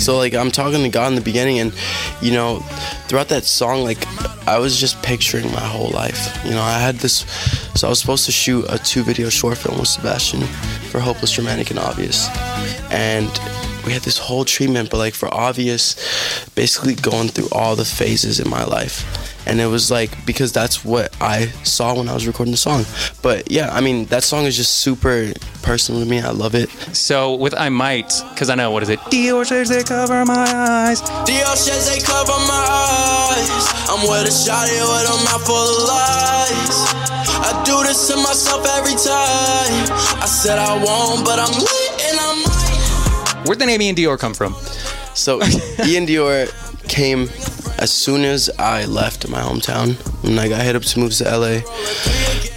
[0.03, 1.73] So like I'm talking to God in the beginning, and
[2.21, 2.61] you know,
[3.07, 4.05] throughout that song, like
[4.49, 6.37] I was just picturing my whole life.
[6.45, 7.25] You know, I had this.
[7.75, 10.43] So I was supposed to shoot a two-video short film with Sebastian
[10.91, 12.29] for Hopeless Romantic and Obvious,
[12.91, 13.31] and
[13.85, 15.95] we had this whole treatment, but like for Obvious,
[16.55, 19.05] basically going through all the phases in my life.
[19.47, 22.85] And it was like because that's what I saw when I was recording the song.
[23.23, 26.21] But yeah, I mean that song is just super personal to me.
[26.21, 26.71] I love it.
[26.95, 29.01] So with I Might, because I know, what is it?
[29.11, 31.03] Dior shades, they cover my eyes.
[31.27, 33.67] Dior shades, they cover my eyes.
[33.91, 36.79] I'm with a shawty with a mouth full of lies.
[37.43, 40.23] I do this to myself every time.
[40.23, 41.51] I said I won't, but I'm
[43.45, 44.55] Where'd the name Ian Dior come from?
[45.15, 45.43] So
[45.85, 46.49] Ian Dior
[46.89, 47.29] came
[47.79, 49.95] as soon as I left my hometown.
[50.23, 51.61] When I got hit up to move to LA,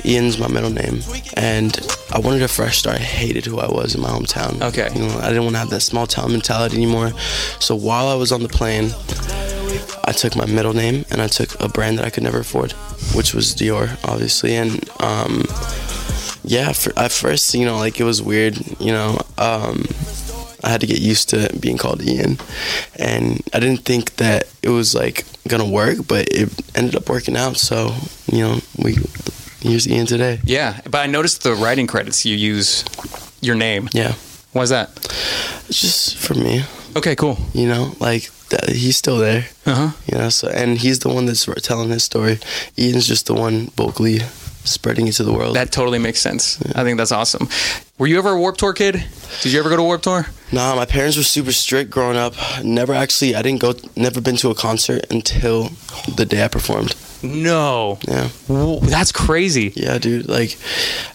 [0.05, 1.01] Ian's my middle name,
[1.35, 1.75] and
[2.13, 2.97] I wanted a fresh start.
[2.97, 4.61] I hated who I was in my hometown.
[4.61, 4.89] Okay.
[4.93, 7.11] you know, I didn't want to have that small town mentality anymore.
[7.59, 8.91] So while I was on the plane,
[10.05, 12.73] I took my middle name and I took a brand that I could never afford,
[13.15, 15.45] which was Dior, obviously, and um,
[16.43, 19.19] yeah, for, at first, you know, like it was weird, you know.
[19.39, 19.85] Um,
[20.63, 22.37] I had to get used to being called Ian,
[22.97, 27.35] and I didn't think that it was like gonna work, but it ended up working
[27.37, 27.57] out.
[27.57, 27.93] So
[28.31, 28.97] you know, we
[29.61, 30.39] here's Ian today.
[30.43, 32.83] Yeah, but I noticed the writing credits you use
[33.41, 33.89] your name.
[33.93, 34.13] Yeah,
[34.53, 34.89] Why is that?
[35.67, 36.63] it's just for me.
[36.95, 37.37] Okay, cool.
[37.53, 39.45] You know, like that, he's still there.
[39.65, 39.89] Uh huh.
[40.11, 42.39] You know, so and he's the one that's telling his story.
[42.77, 44.19] Ian's just the one vocally
[44.65, 45.56] spreading it to the world.
[45.56, 46.62] That totally makes sense.
[46.75, 47.47] I think that's awesome.
[47.97, 49.04] Were you ever a Warped Tour kid?
[49.41, 50.25] Did you ever go to Warped Tour?
[50.51, 52.34] Nah, my parents were super strict growing up.
[52.63, 55.69] Never actually, I didn't go, never been to a concert until
[56.15, 56.95] the day I performed.
[57.23, 57.97] No.
[58.08, 58.28] Yeah.
[58.47, 59.73] Whoa, that's crazy.
[59.75, 60.28] Yeah, dude.
[60.28, 60.58] Like,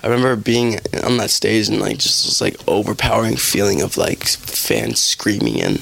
[0.02, 4.24] I remember being on that stage and like just this like overpowering feeling of like
[4.24, 5.78] fans screaming and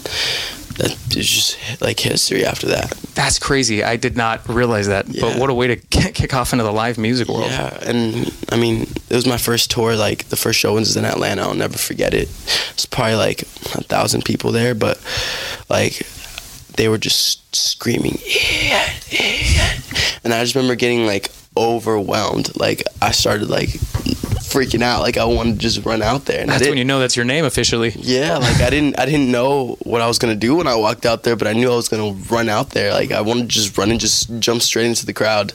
[0.81, 2.91] it's just like history after that.
[3.15, 3.83] That's crazy.
[3.83, 5.07] I did not realize that.
[5.21, 7.51] But what a way to kick off into the live music world.
[7.51, 9.97] Yeah, and I mean, it was my first tour.
[9.97, 11.43] Like the first show was in Atlanta.
[11.43, 12.29] I'll never forget it.
[12.71, 15.01] It's probably like a thousand people there, but
[15.69, 16.07] like
[16.77, 19.79] they were just screaming, yeah, yeah.
[20.23, 22.59] and I just remember getting like overwhelmed.
[22.59, 23.71] Like I started like
[24.51, 25.01] freaking out.
[25.03, 26.41] Like I wanted to just run out there.
[26.41, 27.93] And That's when you know that's your name officially.
[27.97, 31.07] yeah, like I didn't I didn't know what I was gonna do when I walked
[31.07, 32.93] out there, but I knew I was gonna run out there.
[32.93, 35.53] Like I wanted to just run and just jump straight into the crowd.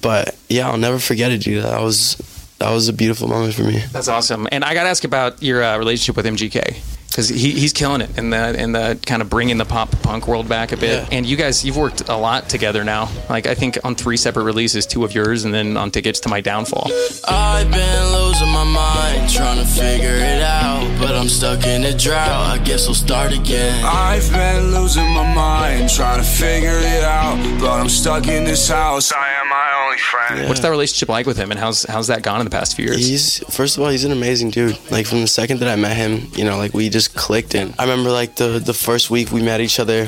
[0.00, 1.64] But yeah, I'll never forget it, dude.
[1.64, 2.16] That was
[2.58, 3.82] that was a beautiful moment for me.
[3.92, 4.46] That's awesome.
[4.52, 6.76] And I got to ask about your uh, relationship with MGK
[7.14, 10.26] because he, he's killing it in the in the kind of bringing the pop punk
[10.26, 11.02] world back a bit.
[11.02, 11.16] Yeah.
[11.16, 13.08] And you guys, you've worked a lot together now.
[13.30, 16.28] Like I think on three separate releases, two of yours, and then on tickets to
[16.28, 16.90] my downfall.
[17.28, 20.82] I've been losing my mind, trying to figure it out.
[20.98, 23.84] But I'm stuck in a drought, I guess I'll start again.
[23.84, 27.36] I've been losing my mind, trying to figure it out.
[27.60, 29.12] But I'm stuck in this house.
[29.12, 30.48] I am my only friend.
[30.48, 32.86] What's that relationship like with him, and how's how's that gone in the past few
[32.86, 33.06] years?
[33.06, 34.78] He's first of all, he's an amazing dude.
[34.90, 37.54] Like from the second that I met him, you know, like we just clicked.
[37.54, 40.06] And I remember like the the first week we met each other.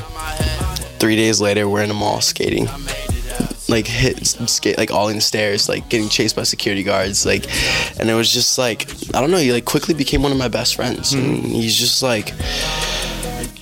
[0.99, 2.67] Three days later, we're in a mall skating.
[3.69, 7.45] Like hit skate like all in the stairs, like getting chased by security guards, like,
[7.99, 9.37] and it was just like I don't know.
[9.37, 11.19] He like quickly became one of my best friends, hmm.
[11.19, 12.33] and he's just like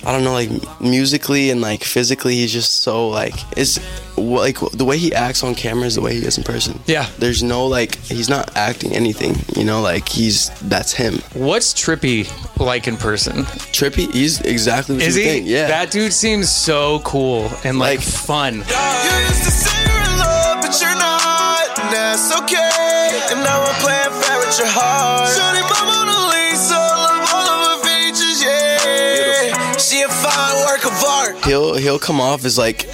[0.06, 3.80] I don't know, like musically and like physically, he's just so like it's
[4.16, 6.78] like the way he acts on camera is the way he is in person.
[6.86, 7.06] Yeah.
[7.18, 11.14] there's no like he's not acting anything, you know, like he's that's him.
[11.34, 12.24] What's Trippie
[12.60, 13.42] like in person?
[13.74, 15.28] Trippie, he's exactly what Is you he?
[15.28, 15.46] think.
[15.48, 18.54] Yeah, That dude seems so cool and like, Like- fun.
[18.54, 21.78] You used to say you're in love, but you're not.
[21.82, 23.20] And that's okay.
[23.34, 25.34] And now I'm playing fair with your heart.
[25.34, 25.82] Shorty, my
[31.46, 32.86] he'll he'll come off as like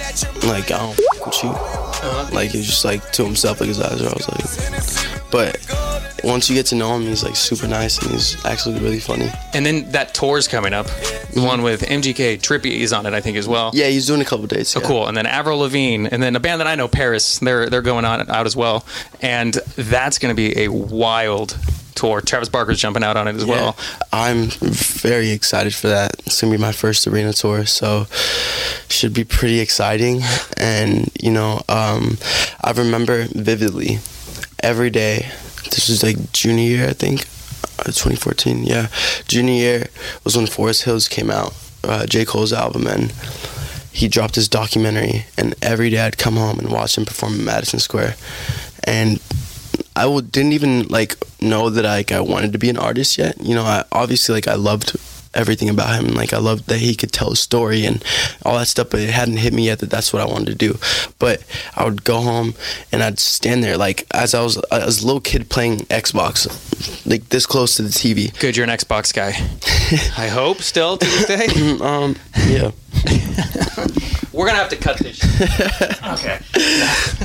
[0.45, 2.29] like I don't f- with you, Uh-huh.
[2.33, 5.31] like he's just like to himself, like his eyes are always like.
[5.31, 5.57] But
[6.23, 9.29] once you get to know him, he's like super nice and he's actually really funny.
[9.53, 10.85] And then that tour's coming up,
[11.33, 12.39] the one with MGK.
[12.39, 13.71] Trippie is on it, I think, as well.
[13.73, 14.77] Yeah, he's doing a couple dates.
[14.77, 14.87] Oh, yeah.
[14.87, 15.07] cool.
[15.07, 17.39] And then Avril Lavigne, and then a band that I know, PVRIS.
[17.39, 18.85] They're they're going on out as well,
[19.21, 21.57] and that's going to be a wild
[21.95, 22.21] tour.
[22.21, 23.77] Travis Barker's jumping out on it as well.
[24.11, 26.13] I'm very excited for that.
[26.25, 28.07] It's gonna be my first arena tour, so
[28.89, 30.21] should be pretty exciting.
[30.57, 32.17] And you know, um,
[32.63, 33.99] I remember vividly
[34.61, 35.29] every day.
[35.65, 37.21] This was like junior year, I think,
[37.79, 38.63] uh, 2014.
[38.63, 38.87] Yeah,
[39.27, 39.87] junior year
[40.23, 41.53] was when Forest Hills came out,
[41.83, 43.11] uh, J Cole's album, and
[43.91, 45.25] he dropped his documentary.
[45.37, 48.15] And every day I'd come home and watch him perform in Madison Square,
[48.83, 49.19] and
[49.95, 53.41] I w- didn't even like know that like I wanted to be an artist yet.
[53.41, 54.95] You know, I obviously like I loved
[55.33, 56.13] everything about him.
[56.13, 58.03] Like I loved that he could tell a story and
[58.45, 60.55] all that stuff, but it hadn't hit me yet that that's what I wanted to
[60.55, 60.77] do.
[61.19, 61.43] But
[61.75, 62.53] I would go home
[62.91, 66.47] and I'd stand there like as I was as a little kid playing Xbox,
[67.05, 68.37] like this close to the TV.
[68.39, 69.29] Good, you're an Xbox guy.
[70.23, 71.47] I hope still to this day.
[71.81, 72.15] um,
[72.47, 72.71] yeah.
[74.33, 75.21] We're gonna have to cut this.
[76.03, 76.39] okay.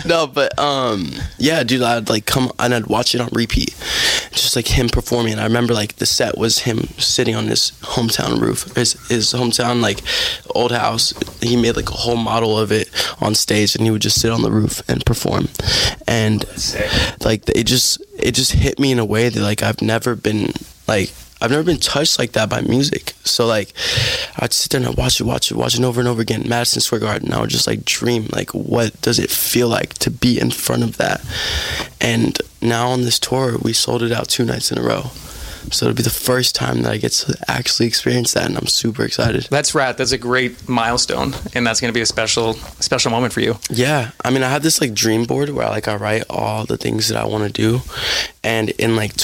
[0.06, 3.74] no, but um, yeah, dude, I'd like come and I'd watch it on repeat,
[4.30, 5.32] just like him performing.
[5.32, 9.32] And I remember like the set was him sitting on his hometown roof, his his
[9.32, 10.00] hometown like
[10.54, 11.14] old house.
[11.40, 12.90] He made like a whole model of it
[13.22, 15.48] on stage, and he would just sit on the roof and perform.
[16.06, 16.44] And
[17.24, 20.52] like it just it just hit me in a way that like I've never been
[20.86, 23.14] like I've never been touched like that by music.
[23.24, 23.72] So like,
[24.36, 26.48] I'd sit there and I'd watch it, watch it, watch it over and over again.
[26.48, 27.32] Madison Square Garden.
[27.32, 30.82] I would just like dream like, what does it feel like to be in front
[30.82, 31.24] of that?
[32.00, 35.10] And now on this tour, we sold it out two nights in a row.
[35.70, 38.66] So it'll be the first time that I get to actually experience that, and I'm
[38.66, 39.48] super excited.
[39.50, 39.98] That's rad.
[39.98, 43.58] That's a great milestone, and that's going to be a special, special moment for you.
[43.68, 46.64] Yeah, I mean, I have this like dream board where I, like I write all
[46.64, 47.80] the things that I want to do,
[48.42, 49.16] and in like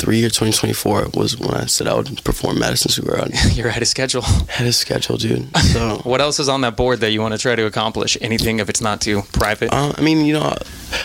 [0.00, 3.36] 2023 or 2024 was when I said I would perform Madison Square Garden.
[3.52, 4.22] You're ahead of schedule.
[4.22, 5.48] Ahead of schedule, dude.
[5.70, 8.16] So What else is on that board that you want to try to accomplish?
[8.20, 9.72] Anything if it's not too private?
[9.72, 10.54] Uh, I mean, you know,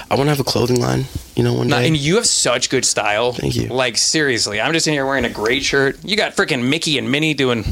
[0.09, 1.05] I want to have a clothing line.
[1.35, 1.87] You know, one No, day.
[1.87, 3.33] and you have such good style.
[3.33, 3.67] Thank you.
[3.67, 5.97] Like seriously, I'm just in here wearing a great shirt.
[6.03, 7.63] You got freaking Mickey and Minnie doing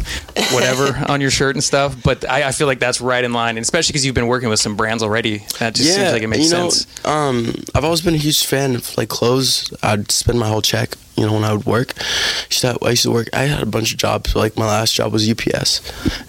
[0.51, 1.95] whatever on your shirt and stuff.
[2.03, 4.49] But I, I feel like that's right in line, and especially because you've been working
[4.49, 5.39] with some brands already.
[5.59, 7.05] That just seems like it makes you know, sense.
[7.05, 9.73] Um, I've always been a huge fan of like clothes.
[9.81, 11.93] I'd spend my whole check, you know, when I would work.
[11.97, 13.29] I used to, I used to work.
[13.31, 14.35] I had a bunch of jobs.
[14.35, 15.79] Like my last job was UPS,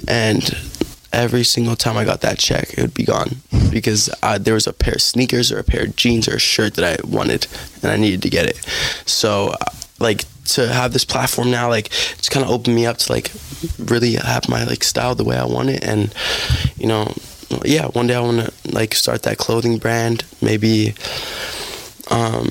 [0.07, 0.57] and
[1.15, 3.37] every single time I got that check, it would be gone
[3.71, 6.41] because I, there was a pair of sneakers or a pair of jeans or a
[6.41, 7.47] shirt that I wanted,
[7.83, 8.57] and I needed to get it.
[9.07, 9.55] So,
[9.99, 11.87] like to have this platform now, like
[12.19, 13.33] it's kind of opened me up to like
[13.79, 16.15] really have my like style the way I want it, and
[16.77, 17.15] you know,
[17.65, 20.95] yeah, one day I want to like start that clothing brand, maybe.
[22.11, 22.51] Um,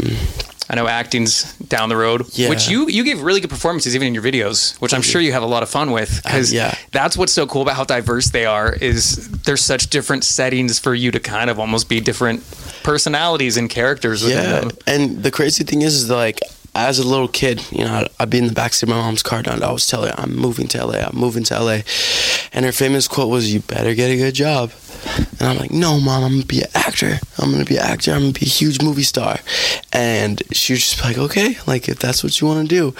[0.74, 2.50] I know acting's down the road, Yeah.
[2.50, 5.32] which you you give really good performances even in your videos, which I'm sure you
[5.32, 6.76] have a lot of fun with because Uh, yeah.
[6.92, 8.74] that's what's so cool about how diverse they are.
[8.82, 12.42] Is there's such different settings for you to kind of almost be different
[12.82, 14.24] personalities and characters.
[14.24, 14.72] Yeah, them.
[14.88, 16.40] and the crazy thing is, is like
[16.76, 19.24] as a little kid, you know, I'd, I'd be in the backseat of my mom's
[19.24, 21.00] car, and I always tell her, "I'm moving to LA.
[21.00, 21.80] I'm moving to LA,"
[22.52, 24.72] and her famous quote was, "You better get a good job."
[25.40, 27.20] And I'm like, "No, mom, I'm gonna be an actor.
[27.38, 28.12] I'm gonna be an actor.
[28.12, 29.40] I'm gonna be a huge movie star."
[29.92, 32.96] And she was just like, "Okay, like if that's what you want to do."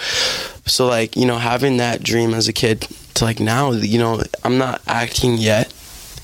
[0.66, 4.22] So like, you know, having that dream as a kid to like now, you know,
[4.44, 5.72] I'm not acting yet,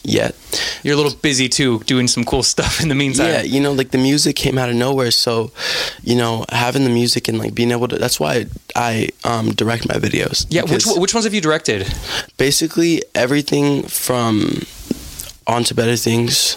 [0.02, 0.34] yet.
[0.82, 3.28] You're a little busy too, doing some cool stuff in the meantime.
[3.28, 5.10] Yeah, you know, like the music came out of nowhere.
[5.10, 5.52] So,
[6.02, 9.88] you know, having the music and like being able to, that's why I um, direct
[9.88, 10.46] my videos.
[10.48, 11.92] Yeah, which which ones have you directed?
[12.36, 14.62] Basically, everything from
[15.46, 16.56] On to Better Things.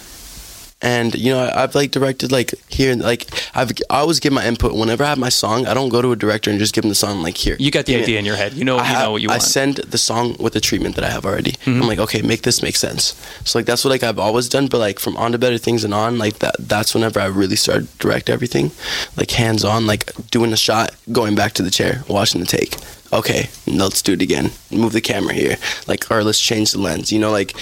[0.83, 4.45] And you know, I- I've like directed like here, like I've I always give my
[4.45, 5.65] input whenever I have my song.
[5.65, 7.55] I don't go to a director and just give them the song like here.
[7.57, 8.19] You got the idea it.
[8.19, 8.53] in your head.
[8.53, 9.41] You know, I you have- know what you I want.
[9.43, 9.59] Mm-hmm.
[9.59, 11.55] send the song with the treatment that I have already.
[11.65, 13.15] I'm like, okay, make this make sense.
[13.45, 14.67] So like that's what like I've always done.
[14.67, 17.55] But like from on to better things and on, like that that's whenever I really
[17.55, 18.71] started to direct everything,
[19.15, 22.75] like hands on, like doing a shot, going back to the chair, watching the take.
[23.13, 24.51] Okay, let's do it again.
[24.71, 27.11] Move the camera here, like or let's change the lens.
[27.11, 27.53] You know, like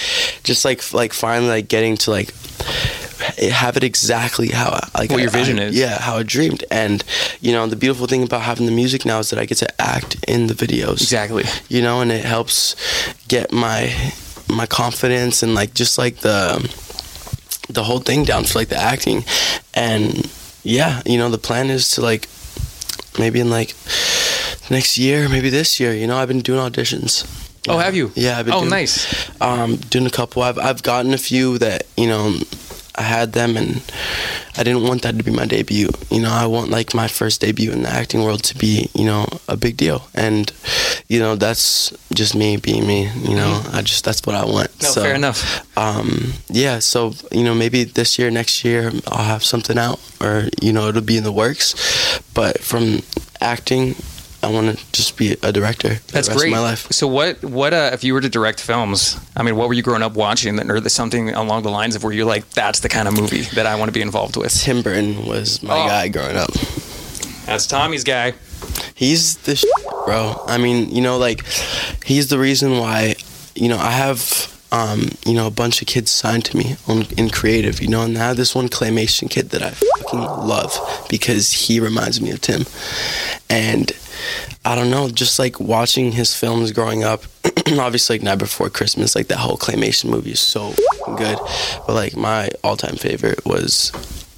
[0.44, 2.32] just like like finally like getting to like
[3.38, 5.76] have it exactly how I- like What your vision I- is.
[5.76, 6.64] Yeah, how I dreamed.
[6.70, 7.04] And
[7.40, 9.80] you know, the beautiful thing about having the music now is that I get to
[9.80, 11.44] act in the videos Exactly.
[11.68, 12.74] you know, and it helps
[13.28, 13.92] get my
[14.48, 16.58] my confidence and like just like the
[17.68, 19.24] the whole thing down for like the acting.
[19.74, 20.28] And
[20.64, 22.28] yeah, you know, the plan is to like
[23.18, 23.74] maybe in like
[24.70, 27.24] next year, maybe this year, you know, I've been doing auditions.
[27.68, 28.10] Oh, have you?
[28.16, 29.30] Yeah, I've been Oh, doing, nice.
[29.40, 30.42] Um, doing a couple.
[30.42, 32.34] I've I've gotten a few that you know
[32.96, 33.80] I had them, and
[34.58, 35.88] I didn't want that to be my debut.
[36.10, 39.04] You know, I want like my first debut in the acting world to be you
[39.04, 40.52] know a big deal, and
[41.08, 43.08] you know that's just me being me.
[43.22, 44.70] You know, I just that's what I want.
[44.70, 44.82] Mm-hmm.
[44.84, 45.78] No, so, fair enough.
[45.78, 50.48] Um, yeah, so you know maybe this year, next year, I'll have something out, or
[50.60, 51.76] you know it'll be in the works.
[52.34, 53.02] But from
[53.40, 53.94] acting
[54.42, 55.94] I want to just be a director.
[56.08, 56.50] That's great.
[56.50, 56.90] My life.
[56.90, 59.18] So what what uh, if you were to direct films?
[59.36, 62.02] I mean, what were you growing up watching, that, or something along the lines of
[62.02, 64.52] where you're like, that's the kind of movie that I want to be involved with.
[64.52, 65.86] Tim Burton was my Oh.
[65.88, 66.50] guy growing up.
[67.46, 68.34] That's Tommy's guy.
[68.94, 69.64] He's the sh-
[70.06, 70.42] bro.
[70.46, 71.44] I mean, you know, like
[72.04, 73.14] he's the reason why.
[73.54, 74.48] You know, I have.
[74.74, 78.00] Um, you know, a bunch of kids signed to me on in creative, you know,
[78.04, 80.72] and I have this one claymation kid that I fucking love
[81.10, 82.64] because he reminds me of Tim.
[83.50, 83.92] And
[84.64, 87.24] I don't know, just like watching his films growing up,
[87.78, 90.74] obviously like Night Before Christmas, like that whole claymation movie is so
[91.16, 91.38] good.
[91.86, 93.92] But like my all time favorite was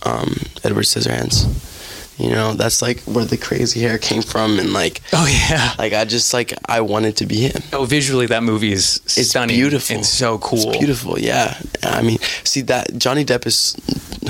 [0.05, 1.73] um, Edward Scissorhands.
[2.19, 5.75] You know, that's like where the crazy hair came from and like Oh yeah.
[5.79, 7.63] like I just like I wanted to be him.
[7.73, 9.57] Oh, visually that movie is It's stunning.
[9.57, 9.97] beautiful.
[9.97, 10.71] It's so cool.
[10.71, 11.59] It's beautiful, yeah.
[11.83, 13.75] I mean, see that Johnny Depp is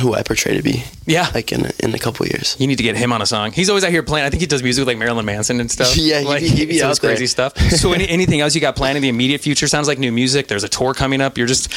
[0.00, 0.82] who I portray to be.
[1.06, 1.28] Yeah.
[1.34, 2.56] Like in a, in a couple years.
[2.58, 3.52] You need to get him on a song.
[3.52, 4.26] He's always out here playing.
[4.26, 5.94] I think he does music with, like Marilyn Manson and stuff.
[5.96, 7.10] Yeah, he like, he be out there.
[7.10, 7.56] crazy stuff.
[7.58, 9.68] So, any, anything else you got planned in the immediate future?
[9.68, 10.48] Sounds like new music.
[10.48, 11.36] There's a tour coming up.
[11.36, 11.70] You're just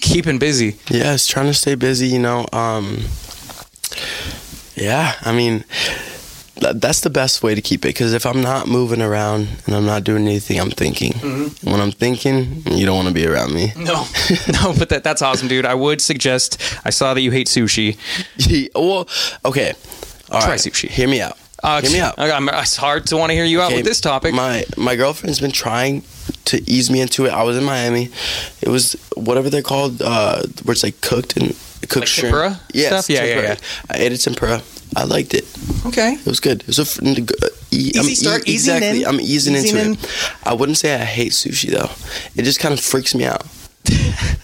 [0.00, 0.76] keeping busy.
[0.88, 2.46] Yeah, it's trying to stay busy, you know.
[2.52, 3.04] Um
[4.78, 5.64] Yeah, I mean
[6.60, 9.86] that's the best way to keep it because if I'm not moving around and I'm
[9.86, 11.12] not doing anything, I'm thinking.
[11.12, 11.70] Mm-hmm.
[11.70, 13.72] When I'm thinking, you don't want to be around me.
[13.76, 14.04] No,
[14.52, 15.64] no, but that, that's awesome, dude.
[15.64, 16.60] I would suggest.
[16.84, 17.96] I saw that you hate sushi.
[18.74, 19.08] well,
[19.44, 19.74] okay.
[20.30, 20.58] All Try right.
[20.58, 20.88] sushi.
[20.88, 21.38] Hear me out.
[21.62, 22.18] Uh, Hear me out.
[22.18, 24.34] I- I'm- it's hard to want to hear you out with this topic.
[24.34, 26.02] My my girlfriend's been trying
[26.46, 27.30] to ease me into it.
[27.32, 28.10] I was in Miami.
[28.62, 31.56] It was whatever they're called, uh, where it's like cooked and
[31.88, 32.34] cooked Like shrimp.
[32.34, 33.10] tempura Yes, stuff?
[33.10, 33.48] Yeah, yeah, tempura.
[33.54, 33.56] yeah.
[33.90, 34.62] I ate it tempura.
[34.96, 35.44] I liked it.
[35.86, 36.12] okay.
[36.14, 36.62] It was good.
[36.62, 39.04] It was a f- n- g- uh, e- I'm Easy start, e- exactly.
[39.04, 39.92] I'm easing, easing into in.
[39.94, 40.10] it.
[40.44, 41.90] I wouldn't say I hate sushi though.
[42.34, 43.44] It just kind of freaks me out,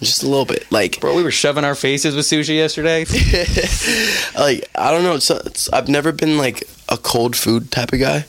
[0.00, 0.70] just a little bit.
[0.70, 3.04] Like, Bro, we were shoving our faces with sushi yesterday.
[4.38, 5.14] like I don't know.
[5.14, 6.64] It's, it's, I've never been like
[6.94, 8.24] a cold food type of guy.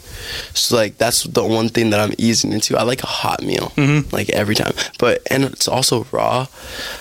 [0.54, 2.78] So like that's the one thing that I'm easing into.
[2.78, 4.14] I like a hot meal, Mm-hmm.
[4.16, 4.74] like every time.
[5.00, 6.48] But and it's also raw,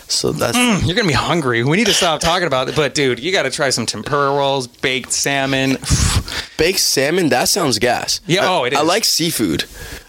[0.09, 0.57] so that's
[0.87, 1.65] You're gonna be hungry.
[1.65, 2.77] We need to stop talking about it.
[2.77, 5.79] But dude, you got to try some tempura rolls, baked salmon.
[6.59, 7.31] baked salmon.
[7.31, 8.21] That sounds gas.
[8.27, 8.79] Yeah, I, oh, it is.
[8.79, 9.65] I like seafood.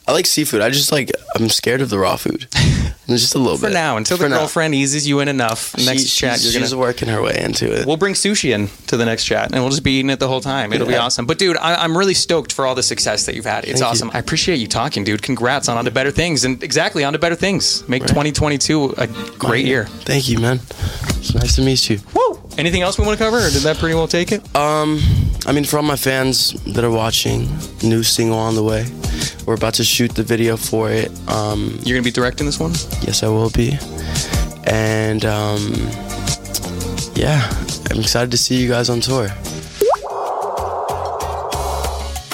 [0.07, 0.61] I like seafood.
[0.61, 2.47] I just like I'm scared of the raw food.
[3.07, 3.59] just a little bit.
[3.61, 4.37] For bit now, until the now.
[4.39, 5.75] girlfriend eases you in enough.
[5.77, 6.79] Next She- chat, she's, you're she's gonna.
[6.81, 7.85] working her way into it.
[7.87, 10.27] We'll bring sushi in to the next chat, and we'll just be eating it the
[10.27, 10.73] whole time.
[10.73, 10.99] It'll be Yeah.
[11.05, 11.25] awesome.
[11.25, 13.63] But dude, I, I'm really stoked for all the success that you've had.
[13.65, 13.85] It's Thank you.
[13.85, 14.11] awesome.
[14.13, 15.21] I appreciate you talking, dude.
[15.23, 17.87] Congrats on on to better things, and exactly on to better things.
[17.89, 19.07] Make 2022 a
[19.39, 19.85] great year.
[19.85, 20.59] Thank you, man.
[21.17, 21.99] It's nice to meet you.
[22.13, 22.34] Woo!
[22.57, 24.41] Anything else we want to cover, or did that pretty well take it?
[24.55, 24.99] Um,
[25.45, 27.49] I mean, for all my fans that are watching,
[27.83, 28.85] new single on the way.
[29.45, 31.11] We're about to shoot the video for it.
[31.29, 32.71] Um, You're gonna be directing this one.
[33.01, 33.77] yes, I will be.
[34.65, 35.73] And um,
[37.13, 37.47] yeah,
[37.91, 39.27] I'm excited to see you guys on tour.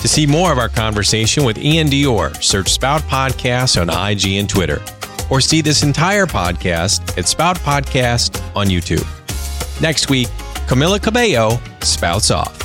[0.01, 4.49] To see more of our conversation with Iann Dior, search Spout Podcast on IG and
[4.49, 4.81] Twitter,
[5.29, 9.05] or see this entire podcast at Spout Podcast on YouTube.
[9.81, 10.27] Next week,
[10.67, 12.55] Camila Cabello spouts off.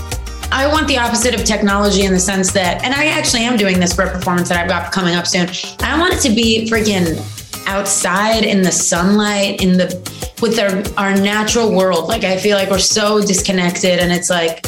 [0.53, 3.81] I want the opposite of technology in the sense that, and I actually am doing
[3.81, 5.49] this for a performance that I've got coming up soon.
[5.81, 7.17] I want it to be freaking
[7.67, 9.87] outside in the sunlight, in the
[10.43, 12.07] with our our natural world.
[12.07, 14.67] Like I feel like we're so disconnected, and it's like,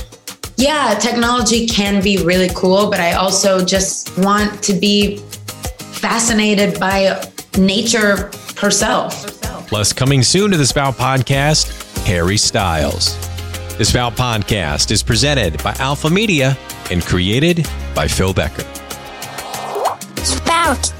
[0.56, 7.30] yeah, technology can be really cool, but I also just want to be fascinated by
[7.58, 9.38] nature herself.
[9.68, 13.18] Plus, coming soon to the Spout Podcast, Harry Styles.
[13.76, 16.56] This Spout Podcast is presented by Alpha Media
[16.90, 18.64] and created by Phil Becker.
[20.24, 20.97] Spout.